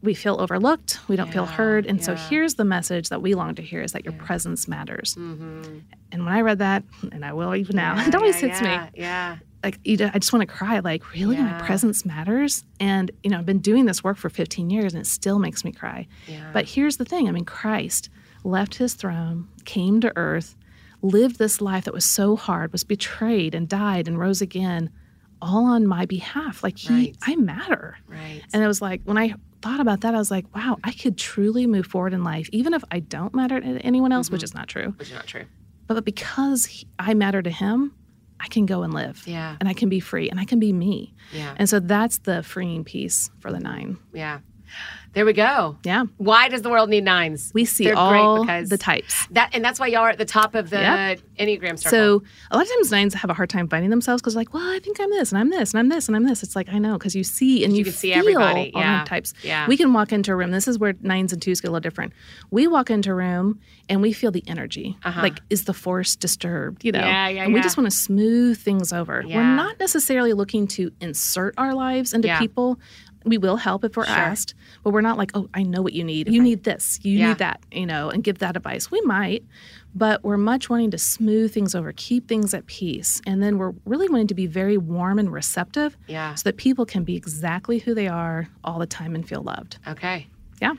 [0.02, 0.98] we feel overlooked.
[1.08, 1.86] We don't feel heard.
[1.86, 5.14] And so here's the message that we long to hear is that your presence matters.
[5.16, 5.78] Mm-hmm.
[6.12, 8.60] And when I read that, and I will even now, Yeah, it always yeah, hits
[8.62, 9.36] yeah, me Yeah.
[9.64, 10.78] Like you I just want to cry.
[10.80, 11.52] Like, really, Yeah.
[11.58, 12.64] my presence matters.
[12.80, 15.64] And you know, I've been doing this work for 15 years, and it still makes
[15.64, 16.06] me cry.
[16.26, 16.50] Yeah.
[16.52, 18.08] But here's the thing: I mean, Christ
[18.44, 20.56] left His throne, came to earth,
[21.02, 24.90] lived this life that was so hard, was betrayed and died and rose again,
[25.42, 26.62] all on my behalf.
[26.62, 27.16] Like He, Right.
[27.22, 27.96] I matter.
[28.06, 28.42] Right.
[28.52, 31.18] And it was like when I thought about that, I was like, wow, I could
[31.18, 34.34] truly move forward in life, even if I don't matter to anyone else, Mm-hmm.
[34.36, 34.94] which is not true.
[34.98, 35.46] Which is not true.
[35.88, 37.92] But because he, I matter to Him,
[38.40, 39.56] I can go and live Yeah.
[39.60, 41.14] and I can be free and I can be me.
[41.32, 41.54] Yeah.
[41.56, 43.98] And so that's the freeing piece for the nine.
[44.12, 44.40] Yeah.
[45.18, 45.76] There we go.
[45.82, 46.04] Yeah.
[46.18, 47.50] Why does the world need nines?
[47.52, 49.26] We see They're all because the types.
[49.32, 51.20] That and that's why y'all are at the top of the Yep.
[51.40, 51.90] Enneagram circle.
[51.90, 54.62] So a lot of times nines have a hard time finding themselves because like, well,
[54.62, 56.44] I think I'm this and I'm this and I'm this and I'm this.
[56.44, 58.70] It's like I know because you see and you, You can see everybody.
[58.76, 59.02] all Yeah.
[59.02, 59.34] the types.
[59.42, 59.66] Yeah.
[59.66, 60.52] We can walk into a room.
[60.52, 62.12] This is where nines and twos get a little different.
[62.52, 63.58] We walk into a room
[63.88, 64.96] and we feel the energy.
[65.04, 65.20] Uh-huh.
[65.20, 66.84] Like, is the force disturbed?
[66.84, 67.00] You know.
[67.00, 69.24] Yeah, yeah, and we just want to smooth things over.
[69.26, 69.38] Yeah.
[69.38, 72.38] We're not necessarily looking to insert our lives into Yeah.
[72.38, 72.78] people.
[73.24, 74.14] We will help if we're Sure.
[74.14, 74.54] asked,
[74.88, 76.32] but we're not like, oh, I know what you need.
[76.32, 76.98] You need this.
[77.02, 77.28] You Yeah.
[77.28, 77.60] need that.
[77.70, 78.90] You know, and give that advice.
[78.90, 79.44] We might,
[79.94, 83.20] but we're much wanting to smooth things over, keep things at peace.
[83.26, 86.34] And then we're really wanting to be very warm and receptive yeah.
[86.36, 89.76] so that people can be exactly who they are all the time and feel loved.
[89.86, 90.26] Okay.
[90.62, 90.72] Yeah.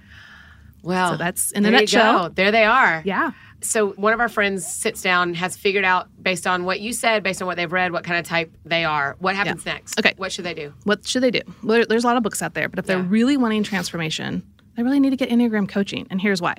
[0.84, 2.30] Well, So that's in a nutshell.
[2.30, 2.34] go.
[2.34, 3.02] There they are.
[3.06, 3.32] Yeah.
[3.62, 7.24] So one of our friends sits down, has figured out based on what you said,
[7.24, 9.18] based on what they've read, what kind of type they are.
[9.20, 10.00] What happens next?
[10.00, 10.14] Okay.
[10.16, 10.74] What should they do?
[10.86, 11.42] What should they do?
[11.62, 14.44] Well, there's a lot of books out there, but if they're really wanting transformation,
[14.78, 16.08] they really need to get Enneagram coaching.
[16.10, 16.56] And here's why.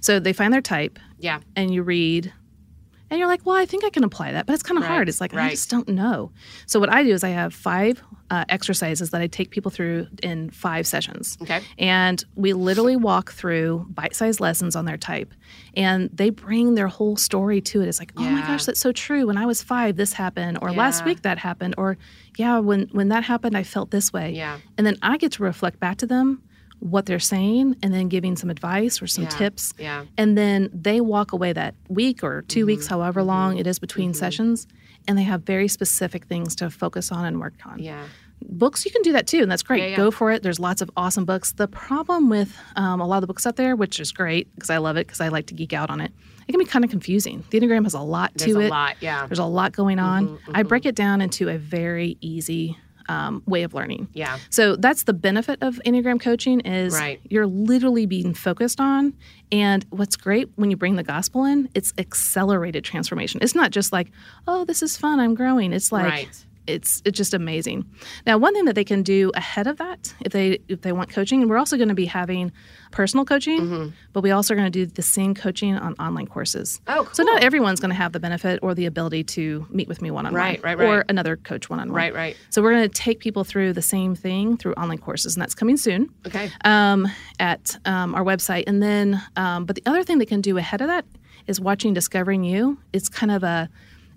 [0.00, 1.40] So they find their type Yeah.
[1.54, 2.32] and you read
[3.10, 4.90] and you're like, well, I think I can apply that, but it's kind of Right,
[4.90, 5.08] hard.
[5.10, 6.30] It's like, I just don't know.
[6.66, 10.06] So what I do is I have five uh, exercises that I take people through
[10.22, 11.38] in five sessions.
[11.42, 11.62] Okay.
[11.78, 15.32] And we literally walk through bite sized lessons on their type.
[15.74, 17.88] And they bring their whole story to it.
[17.88, 19.26] It's like, oh my gosh, that's so true.
[19.26, 20.58] When I was five, this happened.
[20.60, 21.74] Or last week, that happened.
[21.78, 21.96] Or
[22.36, 24.32] yeah, when, when that happened, I felt this way.
[24.32, 24.58] Yeah.
[24.76, 26.42] And then I get to reflect back to them
[26.80, 29.30] what they're saying and then giving some advice or some Yeah.
[29.30, 29.74] tips.
[29.78, 30.04] Yeah.
[30.16, 32.94] And then they walk away that week or 2 weeks, Mm-hmm.
[32.94, 34.66] however long it is between sessions,
[35.08, 37.80] and they have very specific things to focus on and work on.
[37.80, 38.04] Yeah.
[38.40, 39.82] Books, you can do that too, and that's great.
[39.82, 39.96] Yeah, yeah.
[39.96, 40.44] Go for it.
[40.44, 41.52] There's lots of awesome books.
[41.52, 44.70] The problem with um, a lot of the books out there, which is great because
[44.70, 46.12] I love it because I like to geek out on it,
[46.46, 47.42] it can be kind of confusing.
[47.50, 48.70] The Enneagram has a lot There's to a it.
[48.70, 48.96] lot.
[49.00, 49.26] Yeah.
[49.26, 50.28] There's a lot going on.
[50.28, 52.78] Mm-hmm, I break it down into a very easy
[53.08, 54.08] um, way of learning.
[54.12, 54.38] Yeah.
[54.50, 57.20] So that's the benefit of Enneagram coaching is Right.
[57.28, 59.14] you're literally being focused on.
[59.50, 63.40] And what's great when you bring the gospel in, it's accelerated transformation.
[63.42, 64.10] It's not just like,
[64.46, 65.72] oh, this is fun, I'm growing.
[65.72, 66.44] It's like Right.
[66.68, 67.84] It's it's just amazing.
[68.26, 71.10] Now, one thing that they can do ahead of that, if they if they want
[71.10, 72.52] coaching, and we're also going to be having
[72.92, 73.88] personal coaching, Mm-hmm.
[74.12, 76.80] but we also are going to do the same coaching on online courses.
[76.86, 77.14] Oh, cool.
[77.14, 80.10] So not everyone's going to have the benefit or the ability to meet with me
[80.10, 81.96] one on one, Right, right, or another coach one on one.
[81.96, 82.36] Right, right.
[82.50, 85.54] So we're going to take people through the same thing through online courses, and that's
[85.54, 86.50] coming soon Okay.
[86.64, 87.08] um,
[87.40, 88.64] at um, our website.
[88.66, 91.04] And then, um, but the other thing they can do ahead of that
[91.46, 92.78] is watching Discovering You.
[92.92, 93.68] It's kind of a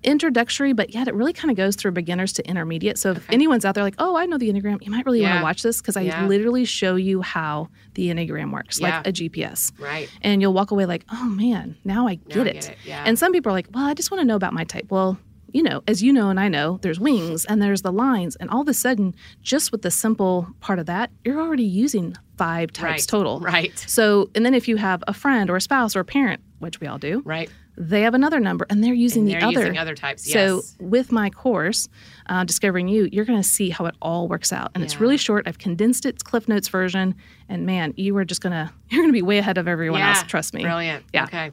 [0.03, 2.97] introductory, but yet it really kind of goes through beginners to intermediate.
[2.97, 5.37] So if anyone's out there like, oh, I know the Enneagram, you might really want
[5.37, 6.25] to watch this because I Yeah.
[6.27, 8.97] literally show you how the Enneagram works, Yeah.
[8.97, 9.71] like a GPS.
[9.79, 10.09] Right.
[10.21, 12.53] And you'll walk away like, oh man, now I get, I it.
[12.53, 13.03] get it, yeah.
[13.05, 14.87] And some people are like, well, I just want to know about my type.
[14.89, 15.17] Well,
[15.53, 18.49] you know, as you know and I know, there's wings and there's the lines, and
[18.49, 22.71] all of a sudden, just with the simple part of that, you're already using five
[22.71, 23.07] types Right.
[23.07, 23.39] total.
[23.41, 23.77] Right.
[23.77, 26.79] So, and then if you have a friend or a spouse or a parent, which
[26.79, 27.49] we all do, Right.
[27.77, 29.59] They have another number and they're using And the they're other.
[29.59, 30.35] using other types, Yes.
[30.35, 31.87] So with my course,
[32.27, 35.17] uh, Discovering You, you're going to see how it all works out, and it's really
[35.17, 35.47] short.
[35.47, 37.15] I've condensed it, it's Cliff Notes version,
[37.49, 40.17] and man, you are just gonna you're gonna be way ahead of everyone yeah.
[40.17, 40.23] else.
[40.23, 40.61] Trust me.
[40.61, 41.05] Brilliant.
[41.13, 41.25] Yeah.
[41.25, 41.51] Okay.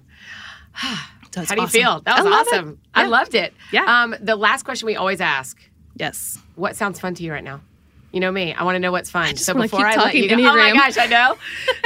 [1.31, 2.01] So How do you feel?
[2.01, 2.81] That was I awesome.
[2.95, 3.53] I loved it.
[3.71, 3.85] Yeah.
[3.85, 5.59] Um, the last question we always ask:
[5.95, 6.39] Yes.
[6.55, 7.61] What sounds fun to you right now?
[8.13, 8.55] You know me.
[8.55, 9.37] I want to know what's fun.
[9.37, 11.37] so before I let you go, oh my gosh, I know.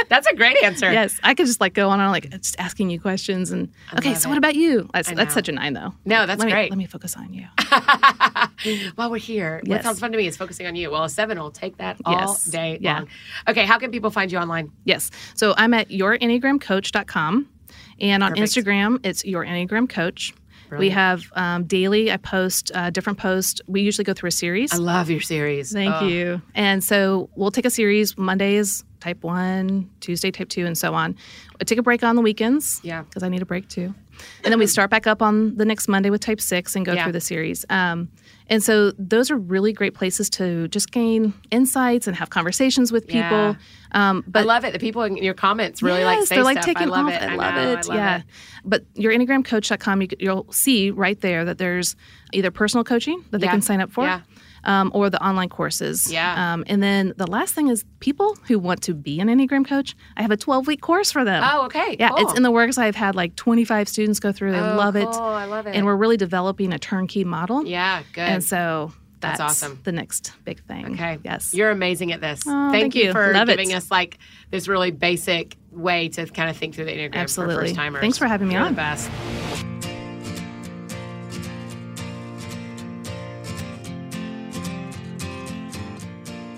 [0.07, 0.91] That's a great answer.
[0.93, 3.69] Yes, I could just like go on and on, like just asking you questions and
[3.97, 4.13] okay.
[4.13, 4.31] So it.
[4.31, 4.89] what about you?
[4.93, 5.93] That's that's such a nine though.
[6.05, 6.69] No, that's let me, great.
[6.69, 7.47] Let me focus on you.
[8.95, 10.91] While we're here, what sounds fun to me is focusing on you.
[10.91, 12.45] Well, a seven will take that all Yes.
[12.45, 12.99] day Yeah.
[12.99, 13.07] long.
[13.49, 14.71] Okay, how can people find you online?
[14.85, 15.09] Yes.
[15.33, 17.49] So I'm at yourenneagramcoach.com.
[17.99, 18.51] And on Perfect.
[18.53, 20.33] Instagram, it's your Enneagram Coach.
[20.79, 23.61] We have um, daily, I post uh, different posts.
[23.67, 24.73] We usually go through a series.
[24.73, 25.71] I love your series.
[25.71, 26.41] Thank Oh, you.
[26.55, 31.15] And so we'll take a series Mondays, type one, Tuesday, type two, and so on.
[31.59, 32.79] I take a break on the weekends.
[32.83, 33.03] Yeah.
[33.03, 33.93] Because I need a break too.
[34.43, 36.93] And then we start back up on the next Monday with type six and go
[36.93, 37.03] Yeah.
[37.03, 37.65] through the series.
[37.69, 38.09] Um,
[38.49, 43.07] and so those are really great places to just gain insights and have conversations with
[43.07, 43.21] people.
[43.21, 43.55] Yeah.
[43.93, 44.73] Um, but I love it.
[44.73, 46.65] The people in your comments really like Yes, say they're like stuff.
[46.65, 47.13] taking I love off.
[47.13, 47.21] it.
[47.23, 47.65] I love know, it.
[47.65, 48.17] I love yeah.
[48.17, 48.23] it.
[48.65, 51.95] But your enneagramcoach.com, you, you'll see right there that there's
[52.33, 53.51] either personal coaching that they Yeah.
[53.51, 54.21] can sign up for, Yeah.
[54.65, 56.11] Um, or the online courses.
[56.11, 56.53] Yeah.
[56.53, 59.95] Um, and then the last thing is people who want to be an enneagram coach.
[60.17, 61.43] I have a 12 week course for them.
[61.45, 61.95] Oh, okay.
[61.99, 62.77] yeah, it's in the works.
[62.77, 64.51] I've had like 25 students go through.
[64.51, 65.05] They Oh, love it.
[65.05, 65.21] cool.
[65.21, 65.75] I love it.
[65.75, 67.65] And we're really developing a turnkey model.
[67.65, 68.21] yeah, good.
[68.21, 69.79] And so That's that's, awesome.
[69.83, 70.93] the next big thing.
[70.93, 71.17] Okay.
[71.23, 71.53] Yes.
[71.53, 72.43] You're amazing at this.
[72.45, 73.57] Oh, thank, thank you for Love it.
[73.57, 74.17] giving us like
[74.51, 78.01] this really basic way to kind of think through the Enneagram for first timers.
[78.01, 78.73] Thanks for having me You're on.
[78.73, 79.92] the best.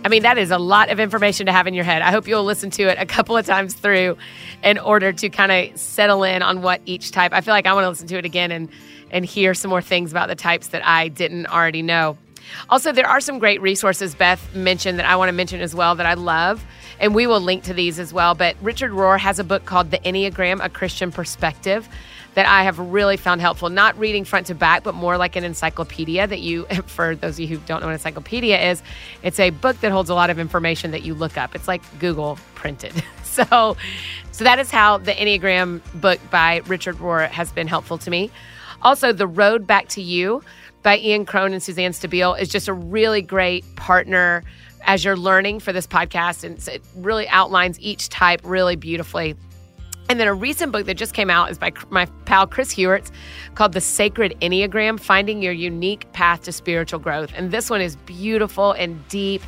[0.06, 2.04] I mean, that is a lot of information to have in your head.
[2.04, 4.18] I hope you'll listen to it a couple of times through
[4.64, 7.34] in order to kind of settle in on what each type.
[7.34, 8.70] I feel like I want to listen to it again and
[9.10, 12.20] and hear some more things about the types that I didn't already know.
[12.70, 15.96] Also, there are some great resources Beth mentioned that I want to mention as well
[15.96, 16.64] that I love,
[17.00, 18.36] and we will link to these as well.
[18.36, 21.90] But Richard Rohr has a book called The Enneagram: A Christian Perspective
[22.36, 23.70] that I have really found helpful.
[23.70, 27.40] Not reading front to back, but more like an encyclopedia that you, for those of
[27.40, 28.84] you who don't know what encyclopedia is,
[29.24, 31.56] it's a book that holds a lot of information that you look up.
[31.56, 32.94] It's like Google printed.
[33.36, 33.76] So,
[34.32, 38.32] so that is how the Enneagram book by Richard Rohr has been helpful to me.
[38.82, 40.42] Also, The Road Back to You
[40.84, 44.46] by Ian Cron and Suzanne Stabile is just a really great partner
[44.86, 46.46] as you're learning for this podcast.
[46.46, 49.36] And it really outlines each type really beautifully.
[50.08, 53.12] And then a recent book that just came out is by my pal Chris Heuertz
[53.56, 57.32] called The Sacred Enneagram Finding Your Unique Path to Spiritual Growth.
[57.36, 59.42] And this one is beautiful and deep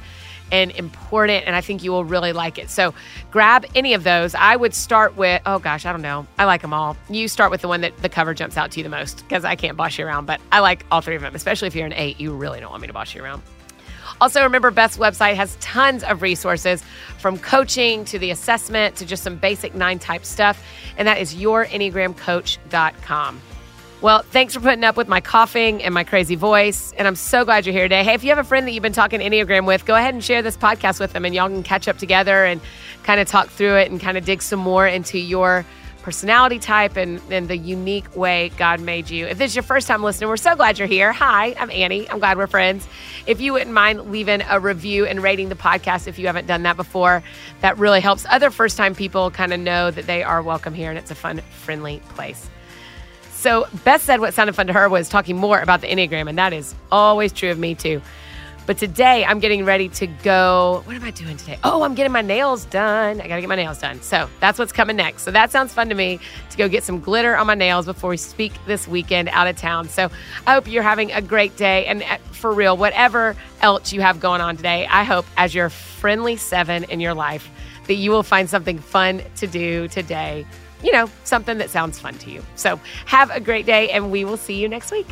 [0.52, 2.70] and important, and I think you will really like it.
[2.70, 2.94] So
[3.32, 4.34] grab any of those.
[4.34, 6.26] I would start with, oh gosh, I don't know.
[6.40, 6.96] I like them all.
[7.10, 9.44] You start with the one that the cover jumps out to you the most because
[9.44, 11.86] I can't boss you around, but I like all three of them, especially if you're
[11.86, 12.20] an eight.
[12.20, 13.44] You really don't want me to boss you around.
[14.20, 16.84] Also, remember, Beth's website has tons of resources
[17.20, 20.64] from coaching to the assessment to just some basic nine type stuff.
[20.98, 23.42] And that is yourenneagramcoach.com.
[24.00, 26.94] Well, thanks for putting up with my coughing and my crazy voice.
[26.98, 28.04] And I'm so glad you're here today.
[28.04, 30.24] Hey, if you have a friend that you've been talking Enneagram with, go ahead and
[30.24, 32.62] share this podcast with them and y'all can catch up together and
[33.04, 35.66] kind of talk through it and kind of dig some more into your
[36.08, 39.26] personality type and, and the unique way God made you.
[39.28, 41.12] If this is your first time listening, we're so glad you're here.
[41.12, 42.10] Hi, I'm Annie.
[42.10, 42.88] I'm glad we're friends.
[43.26, 46.64] If you wouldn't mind leaving a review and rating the podcast if you haven't done
[46.64, 47.24] that before,
[47.60, 50.90] that really helps other first time people kind of know that they are welcome here
[50.90, 52.50] and it's a fun, friendly place.
[53.34, 56.38] So, Beth said what sounded fun to her was talking more about the Enneagram, and
[56.38, 58.02] that is always true of me too.
[58.68, 60.84] But today I'm getting ready to go.
[60.84, 61.58] What am I doing today?
[61.64, 63.22] Oh, I'm getting my nails done.
[63.22, 64.02] I got to get my nails done.
[64.02, 65.24] So that's what's coming next.
[65.24, 68.10] So that sounds fun to me to go get some glitter on my nails before
[68.10, 69.88] we speak this weekend out of town.
[69.88, 70.12] So
[70.46, 71.86] I hope you're having a great day.
[71.86, 75.70] And uh, for real, whatever else you have going on today, I hope as your
[75.70, 77.50] friendly seven in your life
[77.88, 80.46] that you will find something fun to do today.
[80.84, 82.44] You know, something that sounds fun to you.
[82.56, 85.08] So have a great day, and we will see you next week.